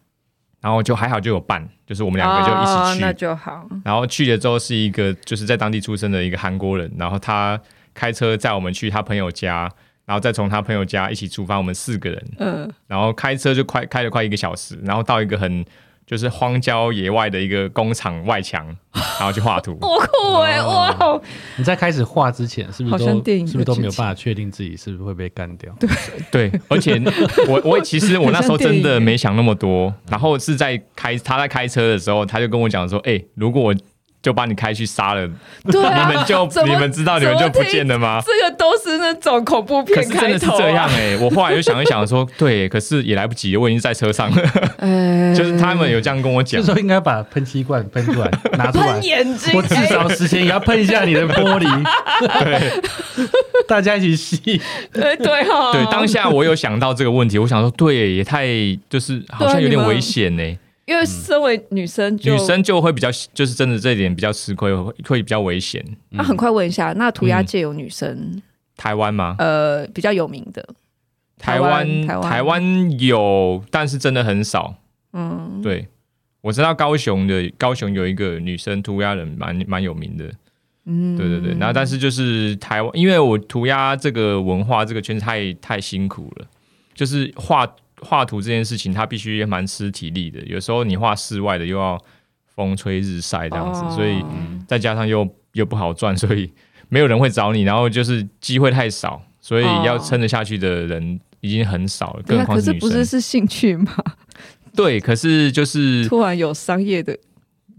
[0.60, 3.68] 然后就还好就有伴，就是我们两个就一起去，哦、那就好。
[3.84, 7.60] 然后去了之后是一个就是在当地出生的一个韩国人，然后他
[7.92, 9.70] 开车载我们去他朋友家，
[10.06, 15.64] 然后再从他朋友家一起出发，我们四个人，嗯，然后开车就快开了快一个小时，然后到一个很。
[16.06, 18.76] 就是荒郊野外的一个工厂外墙，
[19.18, 19.76] 然后去画图。
[19.80, 20.62] 我酷哎！
[20.62, 20.96] 哇！
[21.00, 21.22] 哦
[21.56, 25.72] 你在开始画之前，是不是都是不是都没有办法确定自己是不是会被干掉？
[25.78, 25.88] 对
[26.30, 27.00] 对，而且
[27.48, 33.74] 我我其实我那时候真的没想那么多，然后是在开他在开车的时候，他就跟我讲说：“哎、欸，如果我。”
[34.24, 35.28] 就把你开去杀了，
[35.70, 38.22] 对啊、你们就你们知道你们就不见了吗？
[38.24, 41.18] 这个都是那种恐怖片开头、啊、可是真的是这样哎、欸！
[41.18, 44.42] 我后来又想一想说， 对，可是也来不及，我已经在车上了。
[44.78, 51.84] 欸、就是他们有这样跟我讲，这时候应该把喷漆罐喷出来，拿出来，眼睛我至少时间也要喷一下你的玻璃，
[52.42, 52.82] 对，
[53.68, 54.38] 大家一起吸。
[54.90, 58.46] 对对哈，对，当下我有想到这个问题，我想说，对，也太
[58.88, 60.58] 就是好像有点危险呢、欸。
[60.86, 65.82] 因为身为女生，女生就会比较，就是真的这一点比较吃亏，会会比较危险。
[66.10, 68.42] 那很快问一下，那涂鸦界有女生？
[68.76, 69.36] 台湾吗？
[69.38, 70.62] 呃，比较有名的。
[71.38, 74.74] 台湾，台湾有，但是真的很少。
[75.14, 75.88] 嗯，对，
[76.42, 80.30] 我知道高雄的高雄有一个女生涂鸦人，蛮蛮有名的。
[80.84, 81.56] 嗯，对对对。
[81.58, 86.46] 然后，但是就是台湾，因为我涂鸦这个文化这个圈子太太辛苦了，
[86.94, 87.66] 就是画。
[88.04, 90.40] 画图这件事情，它必须也蛮吃体力的。
[90.42, 91.98] 有时候你画室外的，又要
[92.54, 94.22] 风吹日晒这样子，哦、所以
[94.68, 96.52] 再加上又又不好赚， 所以
[96.88, 97.62] 没有人会找你。
[97.62, 102.22] 然后就是机会太少，所以要撑得下去的人已经很少了。
[102.24, 102.88] 更何况是女生。
[102.88, 103.92] 可是不是是兴趣吗？
[104.76, 107.18] 对，可是就是突然有商业的。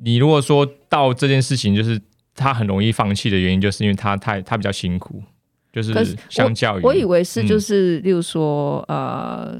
[0.03, 2.01] 你如果说到这件事情，就是
[2.35, 5.23] 他很容易放弃的原因，就是因为他太他比较辛苦，
[5.71, 5.93] 就是
[6.29, 9.57] 相较于我，我以为是就是，嗯、例如说呃。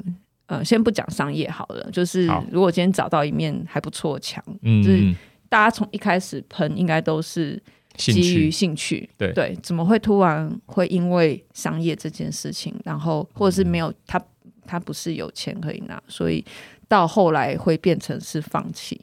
[0.47, 5.15] 呃，先不讲商业好了，就是如果今天找到一面还不错的墙，嗯，就是
[5.49, 7.61] 大家从一开始喷应该都是
[7.95, 9.31] 基于兴趣，对。
[9.33, 14.21] 对，怎么会突然会因为商业这件事情，然后或者是没有他
[14.67, 16.43] 他不是有钱可以拿，所以
[16.87, 18.99] 到后来会变成是放弃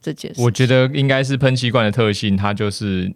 [0.00, 0.40] 这件事。
[0.40, 3.12] 我觉得应该是喷漆罐的特性，它就是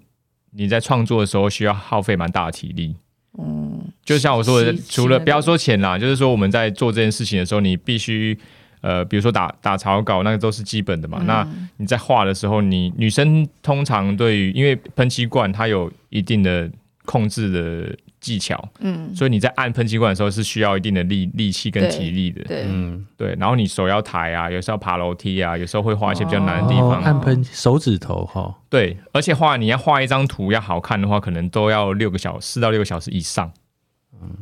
[0.52, 2.96] 你在创作的时候需要耗费蛮大的体力。
[3.38, 3.69] 嗯，
[4.10, 8.38] 就像我说的，除了不要说钱啦，就是说我们在做这件事情的时候，你必须
[8.80, 11.18] 呃，比如说打打草稿，那个都是基本的嘛。
[11.20, 16.70] 嗯、那你在画的时候，你女生通常对于因为喷漆罐它有一定的
[17.04, 17.96] 控制的。
[18.20, 23.34] 技巧，嗯，所以你在按喷漆罐的时候是需要一定的力力气跟体力的，对，嗯，对。
[23.40, 26.98] 然后你手要抬啊，有时候爬楼梯啊，有时候会画一些比较难的地方。
[26.98, 33.50] 哦、按喷手指头哈，对，而且画你要画一张图要好看的话，可能都要六个小时，四到六个小时以上。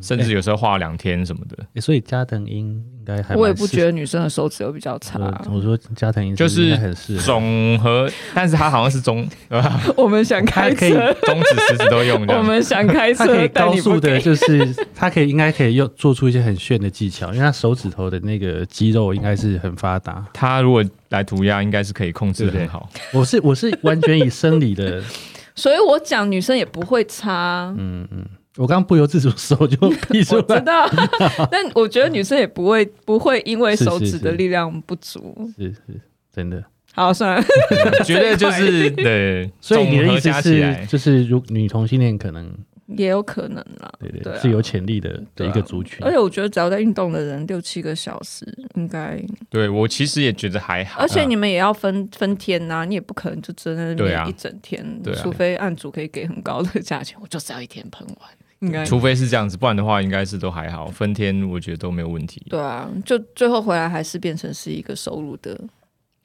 [0.01, 3.35] 甚至有时候画两天什么的，欸、所以加藤鹰应该还。
[3.37, 5.19] 我也不觉得女生的手指有比较差。
[5.47, 6.77] 我，我说加藤鹰就是
[7.25, 9.29] 总和， 但是他好像是中。
[9.97, 12.25] 我们想开车，中指、食指都用。
[12.27, 20.25] 我们想开车，他可以高速的，就是他可以应该可以用做出一些很炫的技巧，因为他手指头的那个肌肉应该是很发达。
[20.33, 22.89] 他如果来涂鸦，应该是可以控制的很好。
[23.13, 25.03] 我是 我是完全以生理的，
[25.55, 27.75] 所以我讲女生也不会差。
[27.79, 28.25] 嗯嗯。
[28.59, 29.77] 我刚刚不由自主手 就
[30.11, 30.91] 比出来，我知道，
[31.51, 36.01] 但我觉得女生也不会不会因为手指的力量不足，是是，是，是
[36.35, 36.63] 真的。
[36.93, 37.43] 好，算了，
[38.05, 42.53] 觉得就是对，所以你的意思是，就是如女同性恋可能
[42.97, 46.05] 也有可能啦，对对，对，是有潜力的的一个族群。
[46.05, 48.45] 而且我觉得只要在运动的人六七个小时，
[48.75, 51.01] 应该对我其实也觉得还好。
[51.01, 54.85] 而且你们也要分分天呐，你也不可能就真的练一整天，
[55.23, 58.29] 除非案主可以给很高的价钱，我就是要一天喷完。
[58.61, 62.45] 应该，除非是这样子，不然的话应该是都还好，分天我觉得都没有问题。
[62.49, 65.59] 对啊，就最后回来还是变成是一个收入的。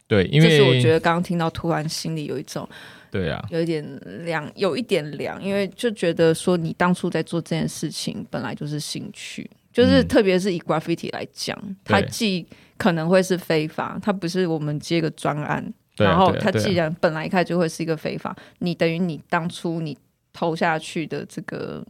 [0.08, 2.68] 对，因为就是我觉得刚刚听到，突然心里有一种，
[3.10, 3.84] 对啊，有一点
[4.26, 12.46] 凉，有一点凉，因为就觉得说你当初在做这件事情本来就是兴趣，就是特别是以 graffiti 来讲，嗯、它既
[12.78, 19.98] 可能会是非法，它不是我们接个专案，然后它既然本来一开始就会是一个非法，你等于你当初你
[20.34, 21.84] 投下去的这个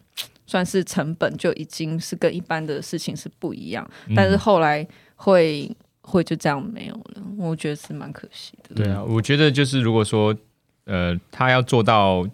[0.45, 5.75] 算是成本就已经是跟一般的事情是不一样，但是后来会。
[6.06, 8.75] 会就这样没有了，我觉得是蛮可惜的。
[8.75, 10.36] 对啊，我觉得就是如果说，
[10.84, 12.27] 呃，他要做到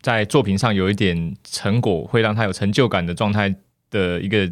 [0.00, 3.54] 在作品上有一点成果，会让他有成就感的状态
[3.90, 4.50] 的一个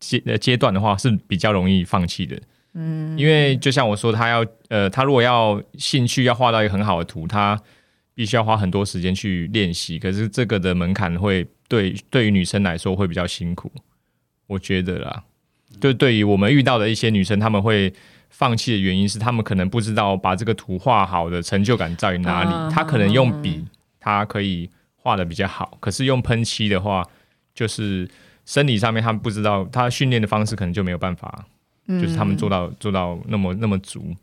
[0.00, 2.36] 阶阶段的话，是比较容易放弃的。
[2.74, 7.56] 嗯，因为就像我说，他要呃，他如果要兴趣要画到一个很好的图，他
[8.14, 9.98] 必须要花很多时间去练习。
[9.98, 13.70] 可是这个的门槛会对对于女生来说会比较辛苦，
[14.46, 15.24] 我觉得啦。
[15.80, 17.92] 就对于我们遇到的一些女生，她们会
[18.28, 22.74] 放弃的原因是，她们可能不知道把这个图画好的成就感在于哪里。
[22.74, 23.64] 她可能用笔，
[23.98, 27.02] 她可以画的比较好，可是用喷漆的话，
[27.54, 28.06] 就是
[28.44, 31.46] 生理上面她们不知道，她训练的方式可能就没有办法，
[31.88, 34.14] 就是他们做到做到那么那么足。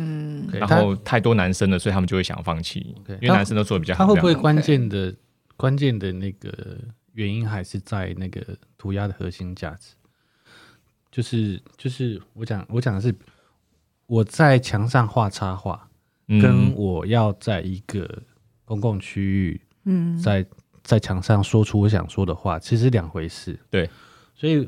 [0.00, 4.04] 嗯，然后太多男生了，所以他们就会想放弃，因为男生都做的比较好。
[4.04, 5.12] 他会不会关键的
[5.56, 6.78] 关键的那个
[7.14, 9.94] 原因还是在那个涂鸦的核心价值？
[11.10, 13.12] 就是就是我讲我讲的是
[14.06, 15.88] 我在墙上画插画，
[16.28, 18.22] 嗯，跟我要在一个
[18.64, 20.46] 公共区域，嗯，在
[20.84, 23.58] 在墙上说出我想说的话，其实两回事。
[23.68, 23.90] 对，
[24.36, 24.62] 所以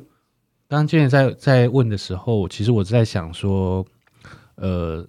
[0.67, 3.87] 刚刚建在在在问的时候，其实我在想说，
[4.57, 5.07] 呃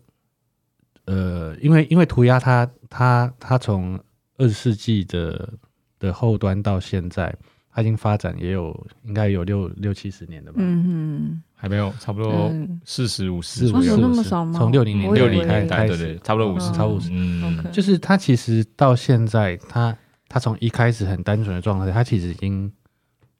[1.05, 3.99] 呃，因为因为涂鸦它它它从
[4.37, 5.53] 二十世纪的
[5.99, 7.35] 的后端到现在。
[7.73, 10.57] 它已经发展也有应该有六六七十年了吧？
[10.61, 12.51] 嗯哼，还没有，差不多
[12.83, 14.59] 四十五十，有那么少吗？
[14.59, 17.07] 从六零年六零年代对对，差不多五十，超五十。
[17.13, 22.69] 嗯，就是它其实到现在，它它从一开始很单纯的状态，它其实已经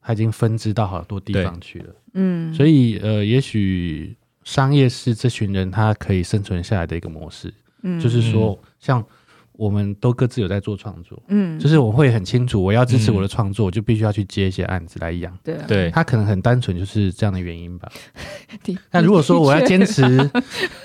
[0.00, 1.94] 它已经分支到好多地方去了。
[2.14, 7.52] 嗯，所以呃，也许商业是这群人他可以生存下来的一个模式。
[7.82, 9.04] 嗯，就是说像。
[9.54, 15.38] 我们都各自有在做创作，嗯，就是我会很清楚，我要支持我的创作，嗯、我就必须要去接一些案子来养。
[15.44, 17.88] 对、啊，对，他可能很单纯，就是这样的原因吧。
[18.90, 20.02] 那如果说我要坚持，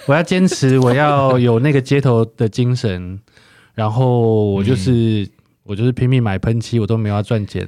[0.05, 3.17] 我要坚持，我要有那个街头的精神，
[3.73, 5.27] 然后我就是。
[5.67, 7.67] 嗯我就是拼命买喷漆，我都没有要赚钱。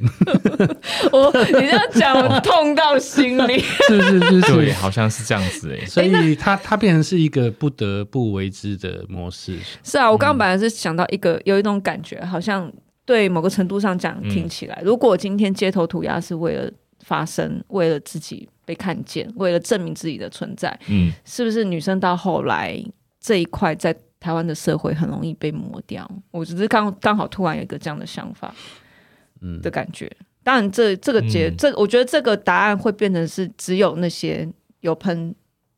[1.11, 3.59] 我你这样讲，我痛到心里。
[3.89, 5.85] 是是是是，对，好像是这样子 哎。
[5.85, 9.57] 所以它它变成是一个不得不为之的模式。
[9.83, 12.71] 是啊，我刚刚本来是想到一个有一种感觉，好像
[13.03, 16.71] 对某个程度上讲，听起来，如果今天街头涂鸦是为了
[17.03, 22.81] 发声，为了自己被看见，为了证明自己的存在，嗯，是不是女生到后来
[23.19, 23.93] 这一块在？
[24.19, 28.53] 台湾的社会很容易被磨掉，我只是刚刚好突然有一个这样的想法，
[29.41, 29.61] 嗯。
[29.61, 30.05] 的感觉。
[30.19, 34.47] 嗯、当然这，这这个结，嗯、这我觉得这个答案会变成是只有那些
[34.81, 35.33] 有喷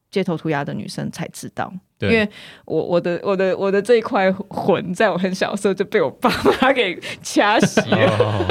[0.10, 2.12] 街头涂鸦的女生才知道，对。
[2.12, 2.28] 因为
[2.66, 7.80] 我我的我的我的这一块魂，在我很小的时候就被我爸妈给掐死。
[7.82, 8.48] 了。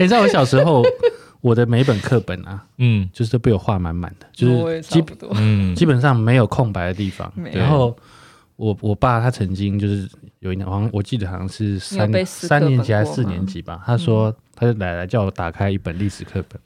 [0.00, 0.82] 你知道我小时候，
[1.40, 7.96] 我的每本课本啊，嗯，就是被我画满满的，就是基本嗯基本上没有空白的地方，然后。
[8.58, 10.08] 我我爸他曾经就是
[10.40, 13.80] 有一年，好像我记得好像是三三年级还是四年级吧。
[13.86, 16.60] 他说，他就奶奶叫我打开一本历史课本。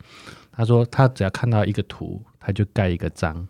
[0.50, 3.46] 他说他只要看到一个图，他就盖一个章。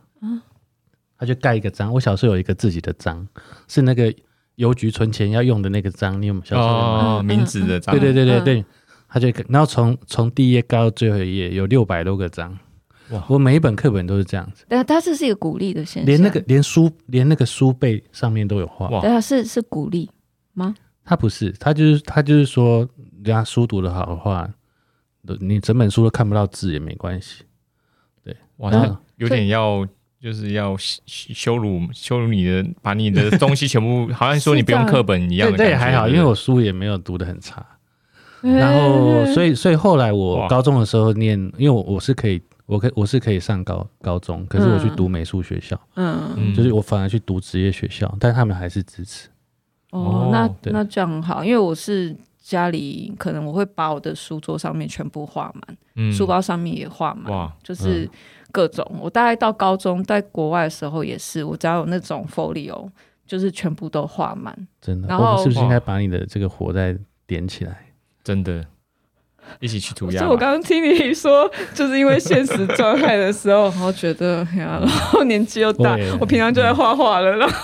[1.17, 1.93] 他就盖一个章。
[1.93, 3.25] 我小时候有一个自己的章，
[3.69, 4.13] 是那个
[4.57, 6.21] 邮局存钱要用的那个章。
[6.21, 7.97] 你有没有小时候哦，名字的章。
[7.97, 8.65] 对对对对对。
[9.09, 12.59] 他就然后从从第一页盖到最后一页，有六百多个章。
[13.13, 13.25] 哇。
[13.29, 20.11] 我每一本课本都是这样子，对啊，它这是一个鼓励的现象，连那个连书连那个书背上面都有画，对啊，是是鼓励
[20.55, 20.75] 吗？
[21.05, 24.49] 他不是，他就是他就是说，人家书读的好的话，
[25.41, 27.43] 你整本书都看不到字也没关系，
[28.25, 29.87] 对，哇，那有点要
[30.21, 37.67] 就是要羞辱羞辱你的，把你的东西全部好像说你不用课本一样的，对，也还好，因为我书也没有读的很差。
[38.41, 49.29] 然后所以所以后来我高中的时候念，因为我我是可以，我可我是可以上高高中，可是我去读美术学校，嗯，就是我反而去读职业学校，但他们还是支持。
[49.91, 58.09] 哦，那那这样很好，因为我是家里可能我会把我的书桌上面全部画满，嗯，书包上面也画满，哇，就是
[58.51, 58.85] 各种。
[59.01, 62.89] 我大概到高中在国外的时候也是，我只要有那种 folio，
[63.27, 64.57] 就是全部都画满。
[64.81, 66.97] 真的，然后是不是应该把你的这个火再
[67.27, 67.87] 点起来？
[68.25, 68.65] 真的，
[69.61, 70.19] 一起去涂鸦。
[70.21, 77.55] 所以我刚刚听你说，就是因为现实状态的时候，然后觉得呀，然后年纪又大，我平常就在画画了，然后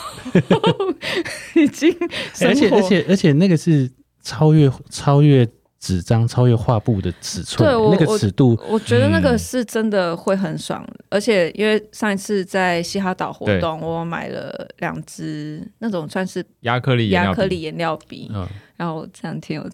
[1.55, 1.95] 已经，
[2.47, 3.91] 而且而且而且那个是
[4.23, 5.49] 超越超越
[5.81, 10.85] 纸张、超越画布的尺寸，对，那个尺度，我觉得那个是真的会很爽。
[11.09, 18.31] 而且因为上一次在西哈岛活动，我买了两支那种算是亚克力亚克力颜料笔，
[18.77, 19.69] 然后这两天我。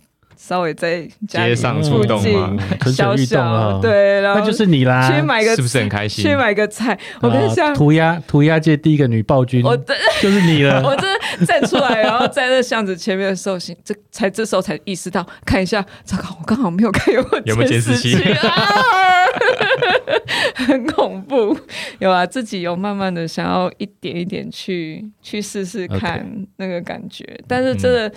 [0.46, 2.58] 稍微在街上出动吗？
[2.94, 5.10] 小小对，然后那就是你啦。
[5.10, 6.22] 去买个是不是很开心？
[6.22, 9.74] 去买个菜，我跟你讲，涂鸦涂鸦界第一个女暴君，我
[10.20, 10.82] 就是你了。
[10.84, 18.14] 我这站出来，然后在那巷子前面的时候，这才这时候才意识到，看一下，糟糕，我刚好没有看有有没有监视器
[18.46, 18.52] 啊，
[20.56, 21.58] 很恐怖。
[22.00, 26.22] 有啊，自己有慢慢的想要一点一点去去试试看
[26.58, 28.12] 那个感觉，但是真的。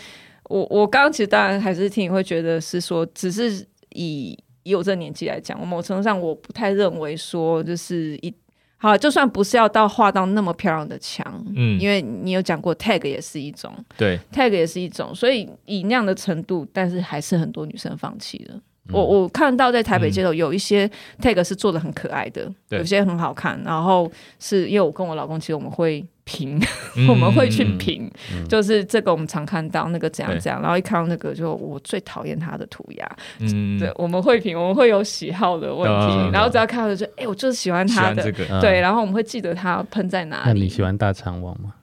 [0.49, 8.33] 我我刚刚其实当然还是听你会觉得是说，只是以以我这年纪来讲，我某程度上我不太认为说就是一
[8.77, 18.55] 好，就算不是要到画到那么漂亮的墙，嗯，因为你有讲过 tag 也是一种，对，tag 也是一种，所以以那样的程度，但是还是很多女生放弃了。
[18.89, 26.05] 嗯、我我看到在台北街头有一些 tag 是做的很可爱的，嗯、有些很好看，然后是因为我跟我老公其实我们会。
[26.28, 26.62] 评，
[27.10, 28.12] 我们会去评，
[28.50, 33.10] 就是这个我们常看到那个怎样怎样，然后一看到那个就我最讨厌他的涂鸦，
[33.40, 40.44] 嗯，对，我们会评，我们会有喜好的问题，然后只要看到就哎，我就是喜欢他的，对，然后我们会记得他喷在哪里。
[40.48, 41.74] 那你喜欢大肠王吗？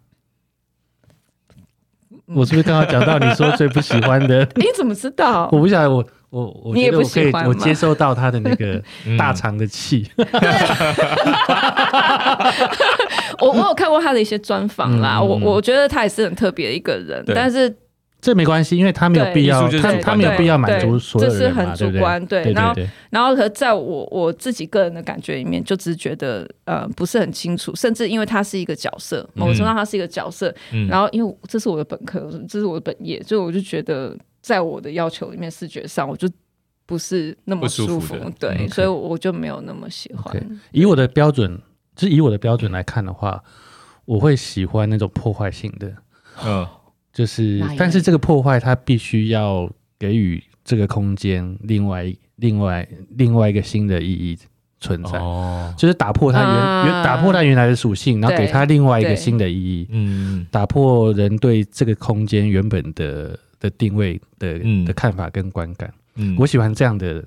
[2.26, 4.48] 我是不是刚刚讲到你说最不喜欢的？
[4.56, 5.48] 你怎么知道？
[5.52, 6.04] 我不晓得我。
[6.34, 8.82] 我我觉得我可以，我接受到他的那个
[9.16, 10.04] 大肠的气。
[13.38, 17.72] 我我有看过他的一些专访啦，我我觉得他也是很特别的一个人，但是
[18.20, 22.24] 这没关系，因为他没有必要，他他没有必要满足所有人，这是很主观。
[22.26, 22.74] 对，然后
[23.10, 30.52] 然后和在我我自己个人的感觉里面，就只是觉得呃不是很清楚，甚至因为他是一个角色，某种程度上他是一个角色，
[30.88, 34.16] 然后因为这是我的本科，这是我的本业，所以我就觉得。
[34.44, 36.28] 在我的要求里面，视觉上我就
[36.84, 38.74] 不是那么舒服，对，嗯 okay.
[38.74, 40.22] 所以我就没有那么喜欢。
[40.34, 40.44] Okay.
[40.70, 41.58] 以我的标准，
[41.96, 43.42] 就是以我的标准来看的话，
[44.04, 45.90] 我会喜欢那种破坏性的，
[46.44, 46.66] 嗯，
[47.10, 49.66] 就是，但是这个破坏它必须要
[49.98, 54.38] 给予这个空间另外、另外、另外一个新的意义
[54.78, 56.50] 存在，哦，就是打破它原
[56.84, 63.38] 原、啊、打破它原来的属性，然后给它另外一个新的意义，嗯，打破人对这个空间原本的。
[63.64, 67.24] 的定位的的看法跟观感，嗯，我喜欢这样的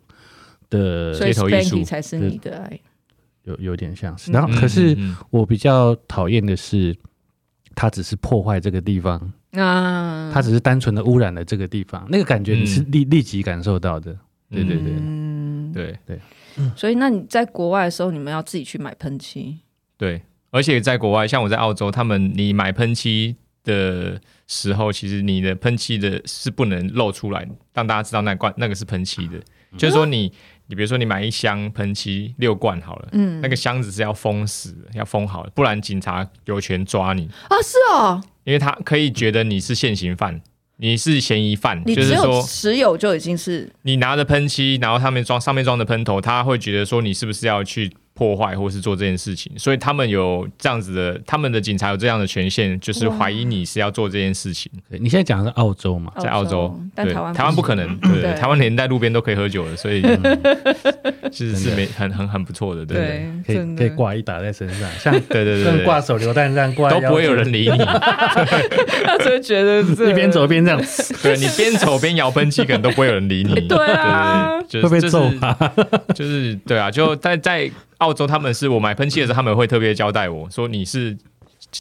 [0.69, 2.79] 的街头艺术才是你的爱，
[3.45, 4.31] 有有点像是。
[4.31, 4.95] 然后，可是
[5.31, 6.95] 我比较讨厌的是，
[7.73, 9.33] 它只是破坏这个地方。
[9.53, 14.15] 啊，它只是单纯的污染了这个地方，那个感觉你是立立即感受到的。
[14.51, 15.97] 对对对，嗯，对。
[16.05, 16.19] 对。
[16.75, 19.57] 所以，那你在国外的时候，你们要自己去买喷漆？
[19.97, 20.21] 对，
[20.51, 29.37] 而且在国外，像我在澳洲，他们你买喷漆的时候，其实你的喷漆的是不能露出来，让大家知道那罐那个是喷漆的。
[29.37, 30.31] 嗯、就是说你，
[30.67, 37.57] 你比如说你买一箱喷漆六罐好了，嗯，那个箱子是要封死的，要封好的，不然警察有权抓你啊。
[37.61, 40.41] 是哦，因为他可以觉得你是现行犯，
[40.77, 47.91] 你是嫌疑犯，就是说持有就已经是你拿着喷漆，然后上面装上面装的喷头，他会觉得说你是不是要去。
[48.17, 54.71] 破坏或是做这件事情，所以他们有这样子的，他们的警察有这样的权限，就是怀疑你是要做这件事情。
[54.89, 56.11] 你现在讲的是澳洲嘛？
[56.19, 60.01] 在澳洲，但台湾台湾不可能，对，台湾连在路边都可以喝酒的，所以
[61.31, 67.77] 其实是没很很很不错的，对，可以可以挂一打在身上，像对对对，挂手榴弹这样挂，都不会有人理你，
[69.05, 70.81] 他只会觉得一边走一边这样，
[71.21, 75.55] 对你边走边摇喷漆，可能都不会有人理你，对啊，会被揍啊，
[76.15, 77.69] 就是对啊，就在在。
[77.99, 81.17] 澳洲他们是我买喷漆的时候，他们会特别交代我说，你是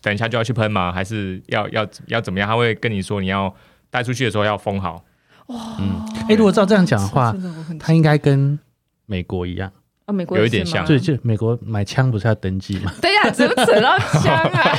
[0.03, 0.91] 等一下就要去喷吗？
[0.91, 2.49] 还是要要要怎么样？
[2.49, 3.55] 他会跟你说你要
[3.91, 5.05] 带出去的时候要封好。
[5.47, 7.35] 哇，嗯，哎，如果照这样讲的话，
[7.79, 8.59] 他应该跟
[9.07, 9.71] 美国一样
[10.07, 12.93] 啊，美国有一点像，对，就美国买枪不是要登记吗？
[13.01, 14.77] 对呀，怎么扯到枪啊？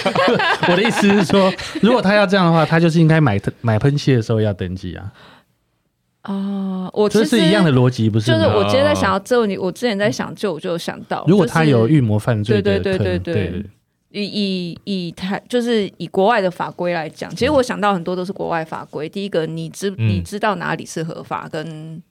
[0.69, 5.11] 我的意思是说，如果他要这样的话，他就是应该买买喷漆的时候要登记啊。
[6.27, 8.31] 哦，我这是一样的逻辑，不是？
[8.31, 13.65] 就是我今天在想到这个问题，我之前在想，就我就有想到，如果他有预谋犯罪，对对对对对。
[14.09, 19.07] 以以以台就是以国外的法规来讲，其实我想到很多都是国外法规。
[19.07, 22.01] 第一个，你知你知道哪里是合法，跟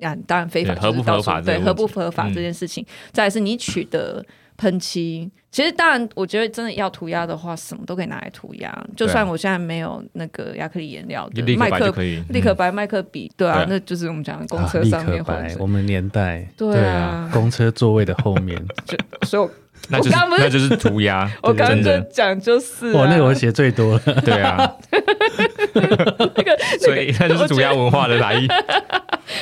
[0.00, 2.84] 啊当然非法合不合法，对合不合法这件事情。
[3.12, 4.24] 再来是你取得
[4.56, 8.86] 喷漆，其实当然我觉得真的要涂鸦的话，什么都可以拿来涂鸦。
[8.96, 11.90] 就算我现在没有那个亚克力颜料的麦克
[12.30, 15.22] 立可白麦克笔，对啊，那就是我们讲的公车上面
[15.58, 16.48] 我们年代。
[16.56, 18.96] 对啊，公车座位的后面， 就
[19.26, 19.50] 所以。
[19.88, 24.72] 那就是那就是涂鸦， 我刚刚就讲就是，哇，那个我写最多了， 对啊，
[25.74, 28.48] 那个所以那就是涂鸦文化的来源。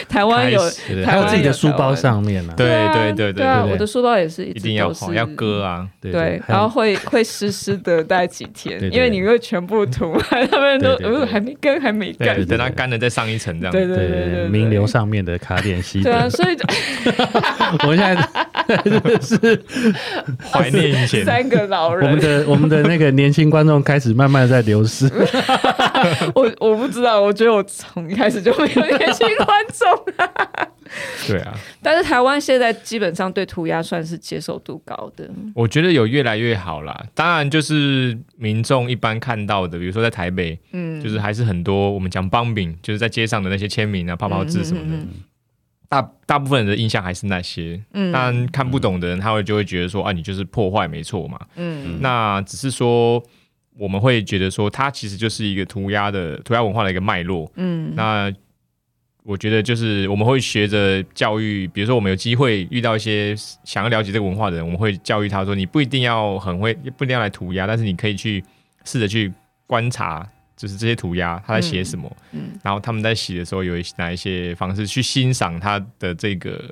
[0.09, 0.61] 台湾有，
[1.05, 10.17] 还有自己的书包上面呢，对对对对对，我的书包也是一定要画，要割啊，对，然后会会湿湿的待几天，因为你会全部涂，
[10.51, 16.57] 他们都呃还没干还没干，等它干了再上一层这样，对对对，名流上面的卡点吸，对啊，所以
[17.87, 18.15] 我现在
[19.21, 19.65] 是。
[20.51, 25.11] 怀念以前三个老人，我们的我们的那个年轻观众开始慢慢在流失。
[26.35, 30.15] 我我不知道，我觉得我从一开始就没有年轻观众。
[31.29, 35.29] 对啊，但是台湾现在基本上对涂鸦算是接受度高的。
[35.55, 37.05] 我觉得有越来越好啦。
[37.15, 44.97] 当然，就是民众一般看到的，比如说在台北，嗯，就是还是很多我们讲 bombing，就是在街上的那些签名啊、泡泡字什么的。
[44.97, 45.21] 嗯嗯嗯
[45.91, 53.21] 大大部分人的印象还是那些，嗯，但看不懂的人，他会就会觉得说，啊，你就是破坏，没错嘛，嗯，那只是说，
[53.77, 58.33] 我们会觉得说，它其实就是一个涂鸦的涂鸦文化的一个脉络，嗯，那
[59.25, 63.35] 我觉得就是我们会学着教育，比如说我们有机会遇到一些
[63.65, 68.45] 想要了解这个文化的人，我们会教育他说，你不一定要很会，不一定要来涂鸦，但是你可以去
[68.85, 69.33] 试着去
[69.67, 70.25] 观察。
[70.61, 72.15] 就是这些涂鸦，他在写什么？
[72.33, 76.71] 嗯，嗯，然后他们在写的时候有哪一些方式去欣赏他的这个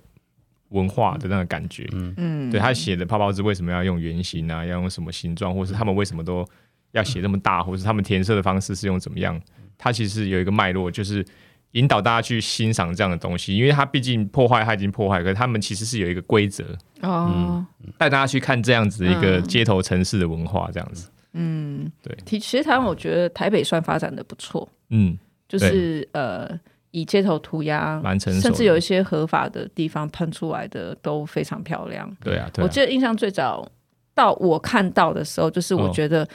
[0.68, 1.88] 文化的那个感觉？
[1.92, 4.62] 嗯嗯，对他写的泡泡字为什么要用圆形啊？
[4.62, 5.54] 要用什么形状？
[5.54, 6.46] 或是他们为什么都
[6.92, 7.62] 要写这么大？
[7.62, 9.40] 或是他们填色的方式是用怎么样？
[9.78, 11.24] 他其实有一个脉络，就是
[11.70, 17.64] 引导大家去欣赏这样的东西，因为他毕竟破坏他已经破坏，可是他们其实是有一个规则哦，
[17.96, 21.10] 带大家去看这样子的一个街头城市的文化，这样子。
[21.32, 25.16] 嗯，对，其实台湾我觉得台北算发展的不错，嗯，
[25.48, 26.48] 就是呃，
[26.90, 32.10] 以街头涂鸦，蛮成熟，甚至有一些合法的地方喷出来的都非常漂亮。
[32.22, 33.66] 对啊，我记得印象最早
[34.14, 36.26] 到我看到的时候，就是我觉得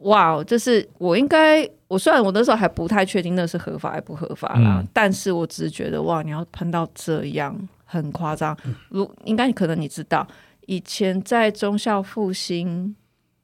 [0.00, 8.56] 哇，就是我应该，我虽然我那时候还不太确定那是合法还不合法啦，但是我只是觉得哇，你要喷到这样很夸张。
[8.88, 10.26] 如应该可能你知道，
[10.66, 12.94] 以前在忠孝复兴。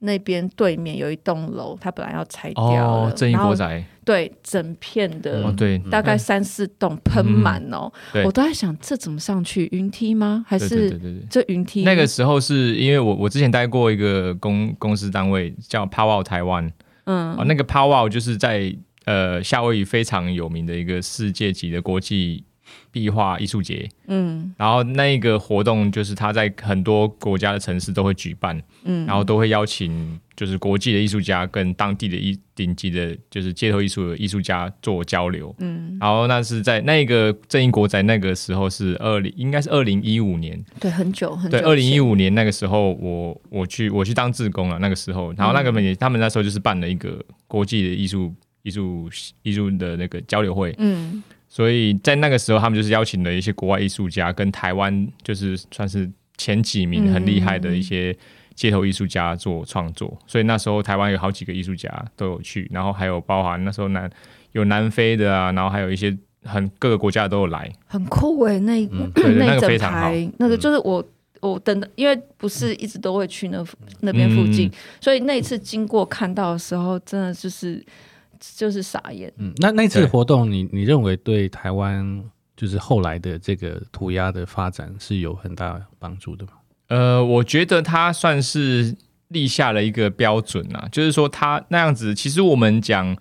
[0.03, 3.09] 那边对面有一栋楼，它本来要拆掉了。
[3.09, 3.83] 哦，正义国宅。
[4.05, 7.89] 对，整片的，哦、对，大概三四栋喷满哦。
[8.25, 9.69] 我都在想，这怎么上去？
[9.71, 10.45] 云梯吗？
[10.45, 10.99] 还是
[11.29, 11.83] 这云梯？
[11.83, 16.69] 那个时候是因为我我之前待过一个公公司单位叫 Power 台湾，
[17.05, 18.75] 嗯，哦，那个 Powwow 就是在
[19.05, 22.43] 呃夏威夷非常有名的一个世界级的国际。
[22.91, 49.09] 壁画艺术节，嗯，然后那个活动就是他在很多国家的城市都会举办，嗯，然后都会邀请就是国际的艺术家跟当地的一顶级的，就是街头艺术的艺术家做交流，嗯，然后那是在那个正义国在那个时候是二零，应该是二零一五年，对，很久很久，对，二零一五年那个时候我我去我去当志工了，那个时候，然后那个美、嗯、他们那时候就是办了一个国际的艺术艺术
[49.41, 51.23] 艺术的那个交流会，嗯。
[51.53, 58.11] 所以在那个时候，他们就是邀请了一些国外艺术家，跟台湾就是算是前几名很厉害的一些
[58.55, 60.07] 街头艺术家做创作。
[60.19, 64.09] 嗯、所以那时候台湾有好几个艺术家都有去，然后还有包含那时候南
[64.53, 68.59] 有南非的啊，然后还有一些很各个国家都有来，很酷诶、欸。
[68.61, 71.05] 那、嗯、那整排那个就是我
[71.39, 73.63] 我等的，因为不是一直都会去那
[73.99, 77.85] 那边附近，嗯、所以那一次经过看到的时候，真的就是。
[78.57, 79.31] 就是傻眼。
[79.37, 82.23] 嗯，那那次活动你，你你认为对台湾
[82.57, 86.51] 就是后来的这个涂鸦的发展是有很大帮助的吗？
[86.89, 88.95] 呃，我觉得它算是
[89.29, 93.15] 立下了一个标准啊，就是说它那样子，其实我们讲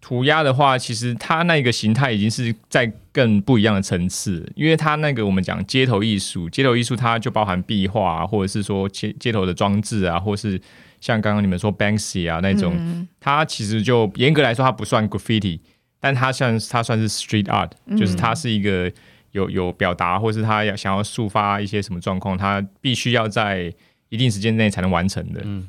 [0.00, 10.60] 涂鸦的话，其实它那个形态已经是在更不一样的层次，因为它那个我们讲街头艺术，街头艺术它就包含壁画啊，或者是说街街头的装置啊，或是。
[11.06, 15.60] 像刚刚你们说 Banksy 啊那种，嗯、它其实就严格来说它不算 graffiti，
[16.00, 18.90] 但它算它算是 street art，、嗯、就是它是一个
[19.30, 23.72] 有有表达，或是他要想要抒发一些什么状况，他必须要在
[24.08, 25.42] 一定时间内才能完成的。
[25.44, 25.68] 嗯，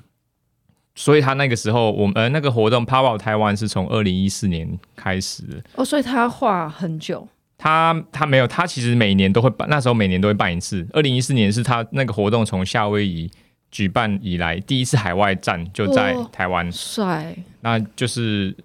[0.95, 5.61] 所以他那个时候，我们呃那个活动台湾是从二零一四年开始的。
[5.75, 7.27] 哦，所以他画很久。
[7.59, 10.87] 他他没有，他其实每年都会办，那时候每年都会办一次。
[10.93, 13.29] 二零一四年是他那个活动从夏威夷
[13.71, 16.71] 举办以来第一次海外站，就在台湾。
[16.71, 18.55] 帅，那就是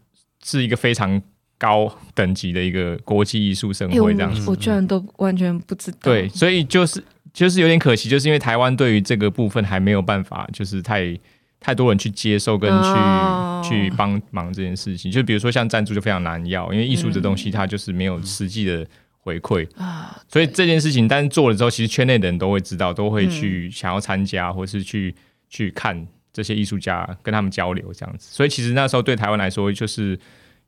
[0.43, 1.21] 是一个非常
[1.59, 4.51] 高等级的一个国际艺术盛会，这样子、欸我。
[4.53, 5.99] 我居然都完全不知道。
[6.03, 11.19] 对，所以就是就是有点可惜，就是因为台湾对于这个部分还没有办法，就是太。
[11.65, 13.65] 太多人去接受跟去、oh.
[13.65, 18.85] 去帮忙这件事情，就比如说像赞助就非常难要，因为艺术这东西它就是没有实际的
[19.23, 25.15] 回馈啊，嗯、所以这件事情，但是做了之后，其实圈内的人都会知道，都会去想要参加，或是去
[25.49, 28.29] 去看这些艺术家，跟他们交流这样子。
[28.31, 30.19] 所以其实那时候对台湾来说，就是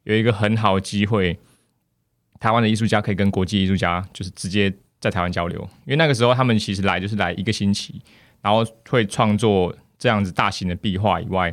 [0.05, 1.39] 有一个很好的机会，
[2.41, 8.01] 台湾的艺术家可以跟国际艺术家就是直接在台湾交流，因为那个时候他们其实来就是来一个星期，
[8.41, 9.77] 然后会创作。
[9.97, 11.51] 这样子大型的壁画以外，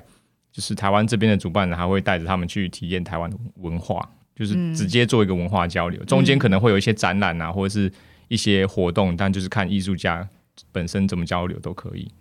[0.51, 4.09] 就是台湾这边的主办人还会带着他们去体验台湾的文化，
[4.41, 6.01] 就是直接做一个文化交流。
[6.01, 7.91] 嗯、中间可能会有一些展览啊，或者是
[8.27, 10.27] 一些活动，但就是看艺术家
[10.71, 12.11] 本身怎么交流都可以。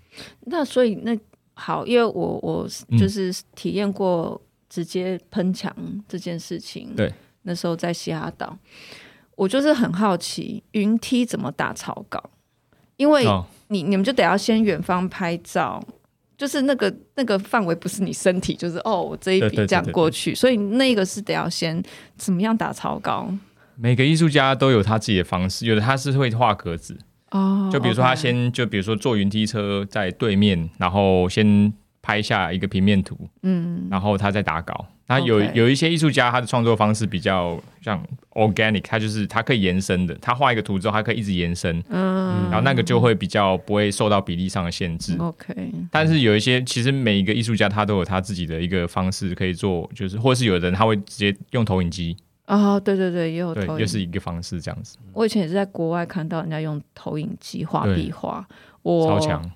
[0.40, 1.18] 那所以那
[1.54, 2.68] 好，因为我我
[2.98, 5.74] 就是体验过直接喷墙
[6.06, 6.88] 这件事情。
[6.90, 7.14] 嗯、对，
[7.44, 8.54] 那时候在西哈岛，
[9.36, 12.22] 我就是很好奇云梯怎么打草稿，
[12.98, 13.24] 因为
[13.68, 15.82] 你你们就得要先远方拍照。
[16.40, 21.82] 就是那个那个范围不是你身体，就是哦，我这一笔这样过去，所以那个是得要先
[22.16, 23.30] 怎么样打草稿。
[23.76, 26.96] 每个艺术家都有他自己的方式，有的他是会画格子
[27.32, 31.70] 哦，就比如说他先就比如说坐云梯车在对面，然后先
[32.00, 34.86] 拍下一个平面图，嗯，然后他再打稿。
[35.10, 38.00] 那有.有一些艺术家，他的创作方式比较像
[38.34, 45.16] organic，他就是他可以延伸的，他画一个图之后，他可以一直延伸，嗯，然后那个就会比较不会受到比例上的限制。
[45.18, 52.16] OK，但是有一些，其实每一个艺术家他都有他自己的一个方式可以做，就是或是有的人他会直接用投影机。
[52.46, 54.96] 哦，对对对，也有投影，对，又是一个方式这样子。
[55.12, 58.46] 我以前也是在国外看到人家用投影机画壁画，
[58.82, 59.50] 我超强。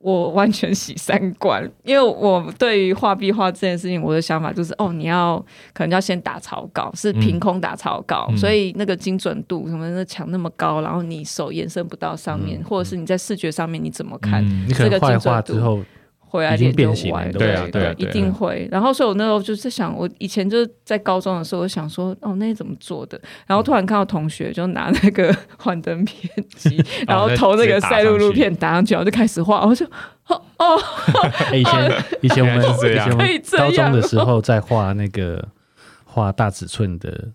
[0.00, 5.36] 我完全洗三观，因为我对于画壁画这件事情，我的想法就是，哦，你要
[5.74, 14.42] 可能要先打草稿，是凭空打草稿，嗯、所以那个精准度什么的墙那么高，然后你手延伸不到上面，嗯、或者是你在视觉上面你怎么看？
[14.42, 15.84] 嗯、这个精准度。
[16.30, 18.68] 会啊，脸就歪，对啊，对，一定会。
[18.70, 23.20] 然后，所以我那时候就是想，我以前就是在高中的时候，我想说，哦，那怎么做的？
[23.48, 29.66] 然后突然看到同学就拿那个 幻灯片机， 然后投那个赛璐璐片打上去，然后就开始画。
[29.66, 29.84] 我就，
[30.28, 30.78] 哦哦，
[31.52, 35.48] 以前以前我们以前我们高中的时候在画那个
[36.04, 37.28] 画大尺寸的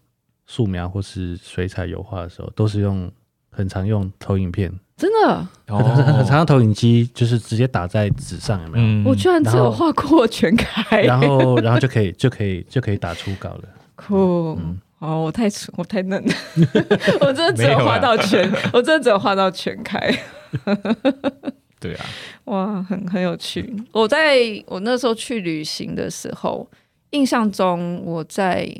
[0.47, 3.11] 素描或是水彩油画的时候，都是用
[3.51, 4.71] 很常用投影片。
[4.97, 5.83] 真的，很
[6.17, 8.85] 很长的投影机就是直接打在纸上，有没有？
[8.85, 13.63] 嗯、我居然只有画过全开， 然后然后就可以就可以就可以打初稿了。
[13.95, 16.33] 酷，嗯、哦，我太我太嫩了，
[17.19, 19.99] 我真的只有画到全，我真的只有画到全开。
[21.79, 22.05] 对啊，
[22.45, 23.75] 哇，很很有趣。
[23.91, 26.65] 我在我那时候去旅行的时候，
[27.09, 28.73] 印象中我在。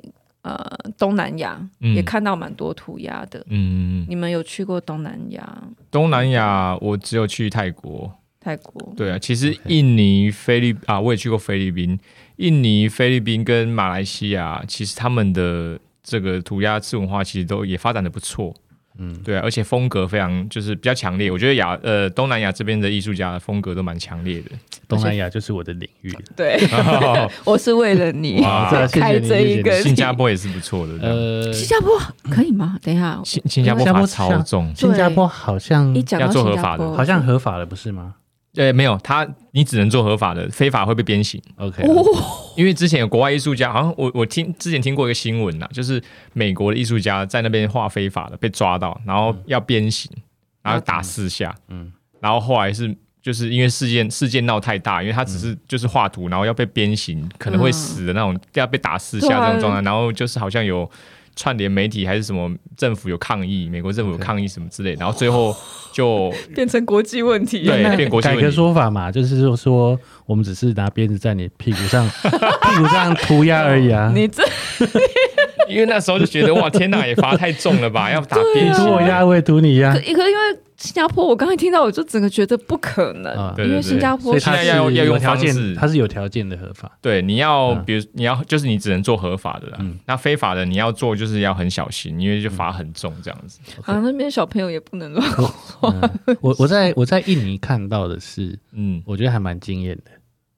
[0.46, 0.64] 呃，
[0.96, 3.44] 东南亚也看到蛮多涂鸦的。
[3.50, 5.64] 嗯，你们有去过东南亚？
[5.90, 8.14] 东南亚我只有去泰国。
[8.40, 8.94] 泰国。
[8.96, 12.00] 对啊，其实印尼、菲律啊，我也去过菲律宾。
[12.36, 18.54] 印尼、菲律宾跟马来西亚，其实他们的这个涂鸦次文化其实都也发展的不错。
[18.98, 21.30] 嗯，对啊，而且风格非常就是比较强烈。
[21.30, 24.52] 我觉得亚呃东南亚这边的艺术家的风格都蛮强烈的。
[24.88, 26.16] 东南亚就是我的领域。
[26.36, 26.58] 对，
[27.44, 28.42] 我是为了你
[28.92, 29.82] 开这一个。
[29.82, 30.94] 新加坡也是不错的。
[31.02, 31.90] 呃，新加坡
[32.32, 32.78] 可以吗？
[32.82, 34.74] 等一下，新新加坡法超重。
[34.76, 38.16] 新加坡好像要做合法的，好像合法的不是吗？
[38.56, 41.42] 对，没有他，你只能做合法的，非法会被鞭刑。
[41.58, 41.84] OK，
[42.56, 46.02] 因为之前有国外艺术家，好像我我听之前听过一个新闻呐，就是
[46.32, 50.10] 美国的艺术家在那边画非法的被抓到，然后要鞭刑，
[50.64, 51.92] 然后打四下，嗯，
[52.22, 60.90] 然后后来是就是因为事件事件闹太大，因为他只是就是画图，然后要被鞭刑，可能会死的那种，要被打四下这种状态，然后就是好像有。
[61.36, 65.56] 串联媒体还是什么政府有抗议，美国政府有抗议什么之类，然后最后
[65.92, 67.64] 就变成国际问题。
[67.66, 68.42] 对， 变国际问题。
[68.42, 74.12] 改个说法嘛，就是说说我们只是拿鞭子在你屁股上 屁股上涂鸦而已啊。
[74.14, 74.44] 你这，
[75.68, 78.12] 因为那时候就觉得哇，天哪，也罚太重了吧？
[78.12, 79.94] 要打鞭子，涂我鸦，我也涂你鸦。
[79.94, 80.60] 可可因为。
[80.78, 86.92] 新加坡，我刚才听到，我就整个觉得不可能，因为新加坡现在要要用条件，它是有条件的合法。
[87.02, 93.60] 对，你要比如你要就是你只能做合法的啦，那非法的你要做就是要很小心，因为就罚很重这样子。
[93.84, 95.94] 啊，那边小朋友也不能乱画。
[96.42, 100.12] 我我在我在印尼看到的是，嗯，我觉得还蛮惊艳的，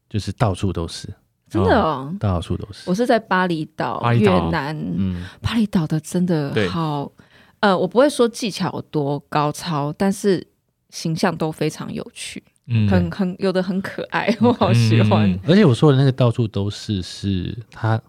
[0.09, 1.07] 就是到处都是，
[1.47, 2.89] 真的哦，到处都是。
[2.89, 7.11] 我是在巴厘岛，越南，嗯，巴厘岛的真的好。
[7.60, 10.45] 呃，我不会说技巧多高超，但是
[10.89, 15.30] 形象都非常有趣，嗯，很很有的很可爱，我好喜欢。
[15.30, 17.99] 嗯、而且我说的那个到处都是，是他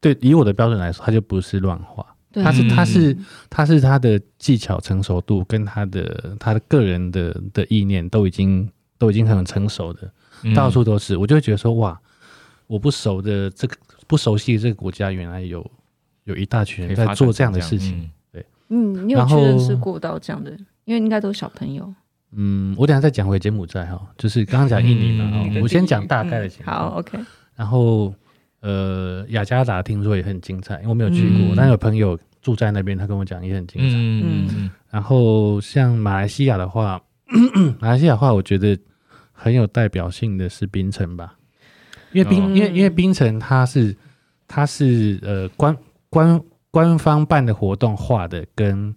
[0.00, 3.16] 对以我的标准来说，他就不是乱画，对他是他是
[3.50, 10.10] 他是他的技巧成熟度跟他的他的个人的的意念都已经都已经很成熟的，
[10.44, 12.00] 嗯、到处都是，我就会觉得说哇，
[12.68, 13.76] 我不熟的这个
[14.06, 15.68] 不熟悉的这个国家，原来有
[16.24, 17.98] 有一大群人在做这样的事情。
[17.98, 18.10] 嗯，
[18.68, 20.50] 你有去认识过到这样的？
[20.84, 21.92] 因为应该都是小朋友。
[22.32, 26.78] 嗯，我等下再讲回柬埔寨哈，就是刚刚讲印尼嘛，嗯、我先讲大概的情况、嗯。
[26.78, 27.18] 好，OK。
[27.56, 28.14] 然后
[28.60, 33.96] 呃，雅加达听说也很精彩，因为我没有去过，嗯、但有朋友住在那边，他跟我讲也很精彩。
[33.96, 34.70] 嗯嗯。
[34.90, 37.00] 然后像马来西亚的话，
[37.80, 38.78] 马来西亚的话，我觉得
[39.32, 41.34] 很有代表性的是槟城吧，
[42.12, 43.96] 因为槟、嗯、因为因为槟城它是
[44.46, 45.74] 它是呃关
[46.10, 46.38] 关。
[46.70, 48.94] 官方办的活动画的跟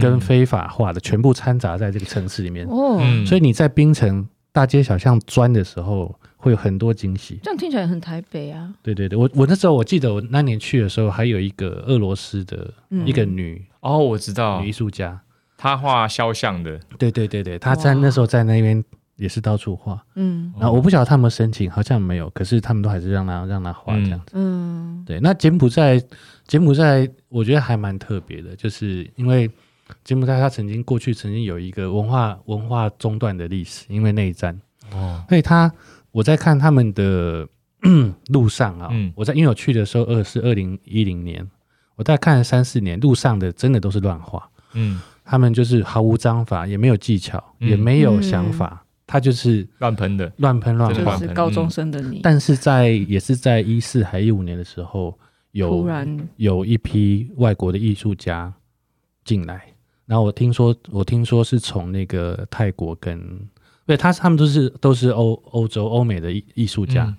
[0.00, 2.66] 跟非法画的全部掺杂在这个城市里面。
[2.66, 7.40] 哦，所以你在槟城大街小巷钻的时候会有很多惊喜。
[7.42, 8.72] 这样听起来很台北啊！
[8.82, 12.72] 对对对，我我那时候我记得我那年去的时候，还有一个俄罗斯的
[13.06, 14.60] 一个女哦，我知道。
[14.60, 15.18] 女艺术家，
[15.56, 16.78] 她画肖像的。
[16.98, 18.84] 对对对对，她在那时候在那边
[19.16, 25.18] 也是到处画，嗯，然后我不晓得他们申请，好像没有，可是他们都还是让她让她画这样子，嗯，对。
[25.20, 26.00] 那柬埔寨。
[26.48, 29.48] 柬埔寨我觉得还蛮特别的，就是因为
[30.02, 34.58] 柬埔寨它曾经过去曾经有一个文化文化中断的历史，因为内战。
[34.90, 35.70] 哦，所以它
[36.10, 37.46] 我在看他们的
[38.30, 41.46] 路上啊， 嗯、我在因为我去的时候二是二零一零年，
[41.96, 55.14] 我大概看了三四年，路上的真的都是乱画，嗯，他们就是毫无章法，也没有技巧，嗯、也没有想法，他就是乱喷的，乱喷乱画，就是高中生的你，但是在也是在一四还一五年的时候。
[55.52, 56.28] 有然。
[56.36, 58.52] 有一批外国的艺术家
[59.24, 59.72] 进来，
[60.06, 63.48] 然后我听说，我听说是从那个泰国跟，
[63.86, 67.16] 对，他他们都是都是欧欧洲欧美的艺艺术家，嗯、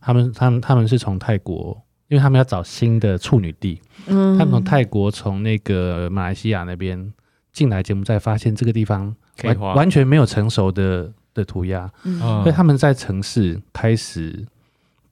[0.00, 7.12] 他们他们他们是从泰国，因为他们要找新的处女地，嗯，他们从泰国从那个马来西亚那边
[7.52, 9.14] 进来柬埔寨，发现这个地方
[9.44, 14.46] 完完全没有成熟的的涂鸦，嗯，所以他们在城市开始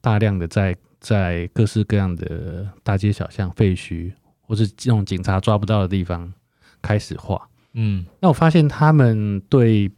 [0.01, 0.75] 大量的在。
[1.01, 6.31] 在各式各样的大街小巷、废墟，或是这种警察抓不到的地方
[6.79, 7.49] 开始画。
[7.73, 9.91] 嗯，那我发现他们对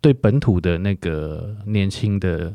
[0.00, 2.54] 对本土的那个年轻的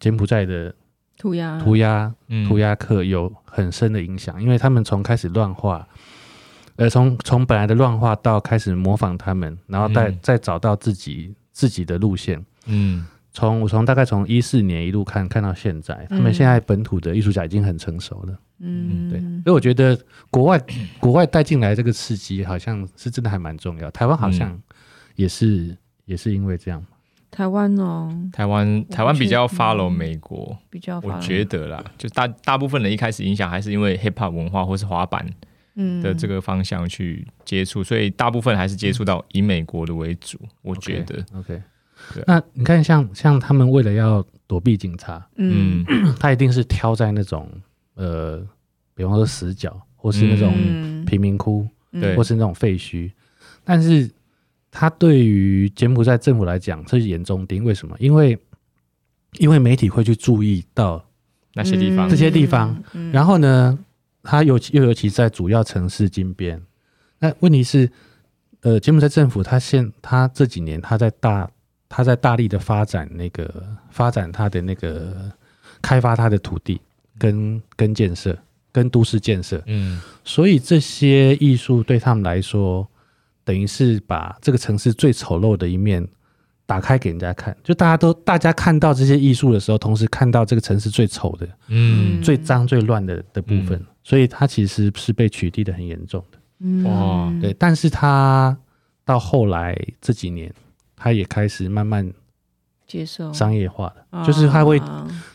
[0.00, 0.74] 柬埔寨的
[1.16, 2.12] 涂鸦涂鸦
[2.48, 5.86] 涂鸦客有很深的影响，因为他们从开始乱画，
[6.74, 12.44] 呃，从从本来的乱画到开始模仿他们，然后再、嗯、再找到自己自己的路线。
[12.66, 13.06] 嗯。
[13.34, 18.38] 从我从大概从一四年一路看看到现在，他们现在本土的艺术家已经很成熟了。
[18.60, 19.98] 嗯，对，所以我觉得
[20.30, 20.64] 国外
[21.00, 23.90] 国外带进来这个刺激，好像是真的还蛮重要。
[23.90, 24.56] 台湾好像
[25.16, 26.82] 也是、嗯、也是因为这样。
[27.32, 35.26] 台湾哦，台湾台湾比较 follow 美国，嗯、比较我觉得啦，就大大部分人一开始影响还是因为 hip hop 文化或是滑板
[36.00, 40.38] 的这个方向去接触，所以大部分还是接触到以美国的为主。
[40.40, 41.54] 嗯、我觉得 OK。
[41.54, 41.62] Okay.
[42.26, 45.84] 那你看像，像像他们为了要躲避警察，嗯，
[46.20, 47.48] 他一定是挑在那种
[47.94, 48.46] 呃，
[48.94, 50.52] 比方说死角，或是那种
[51.06, 53.08] 贫民窟，对、嗯，或是那种废墟。
[53.08, 53.12] 嗯、
[53.64, 54.10] 但是，
[54.70, 57.64] 他对于柬埔寨政府来讲，这是眼中钉。
[57.64, 57.96] 为什么？
[57.98, 58.38] 因为
[59.38, 61.04] 因为媒体会去注意到
[61.54, 62.76] 那些地方，这些地方。
[63.12, 63.78] 然后呢，
[64.22, 66.60] 他尤其又尤其在主要城市金边。
[67.18, 67.90] 那问题是，
[68.60, 71.50] 呃，柬埔寨政府他现他这几年他在大。
[71.96, 75.30] 他在大力的发展那个发展他的那个
[75.80, 76.80] 开发他的土地
[77.16, 78.36] 跟跟建设
[78.72, 82.84] 跟都市建设，嗯，所以这些艺术对他们来说，
[83.44, 86.04] 等于是把这个城市最丑陋的一面
[86.66, 87.56] 打开给人家看。
[87.62, 93.78] 就大家都大家看到这些艺术的时候，同时看到这个城市最丑的，嗯，最脏最乱的的部分。
[93.78, 97.54] 嗯，所以它其实是被取缔的很严重的，嗯，哇，对。
[97.56, 98.58] 但是他
[99.04, 100.52] 到后来这几年。
[101.04, 102.10] 他也开始慢慢
[102.86, 103.30] 接受。
[103.30, 104.80] 商业化了，就是他会，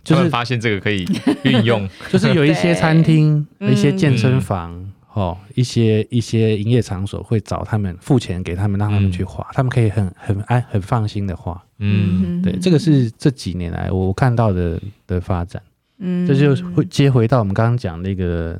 [0.04, 1.06] 就是发现这个可以
[1.44, 11.64] 运用， 就是有一些餐厅、一些健身房、哦，一些一些营业场所会找他们付钱给他们，让他们去画，他们可以很很安很放心的画。
[11.78, 15.62] 嗯，对，这个是这几年来我看到的的发展。
[16.00, 18.60] 嗯，这就会接回到我们刚刚讲那个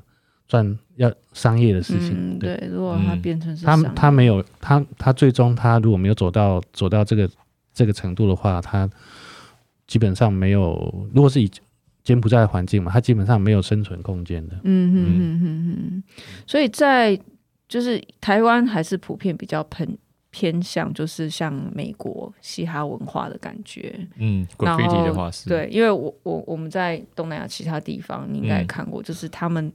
[0.50, 0.78] 赚。
[1.00, 2.68] 要商业的事情，嗯、对，对。
[2.68, 7.30] 如果它变成是他他没有他他最终他如果没有走到走到这个
[7.74, 8.90] 这个程度的话，他
[9.88, 11.08] 基本上没有。
[11.14, 11.50] 如果是以
[12.04, 14.56] 柬埔寨的环境嘛，他基本上没有生存空间的。
[14.66, 16.04] 嗯嗯嗯嗯嗯。
[16.46, 17.18] 所以在
[17.70, 19.88] 就是台湾还是普遍比较偏
[20.32, 23.98] 偏向，就是像美国嘻哈文化的感觉。
[24.18, 29.72] 嗯，Graffiti 的话是对，因为我我我们在东南亚其他地方，你应该也看过，嗯、就是他们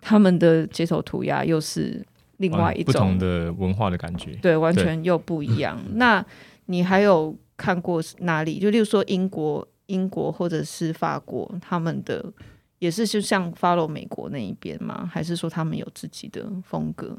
[0.00, 2.04] 他们的街头涂鸦又是
[2.38, 5.78] 另外一种、啊、不同的文化的感觉，对，完全又不一样。
[5.94, 6.24] 那
[6.66, 8.58] 你还有看过哪里？
[8.58, 12.32] 就例如说英国、英国或者是法国，他们的。
[12.78, 15.08] 也是就像 follow 美国那一边吗？
[15.10, 17.16] 还是说他们有自己的风格？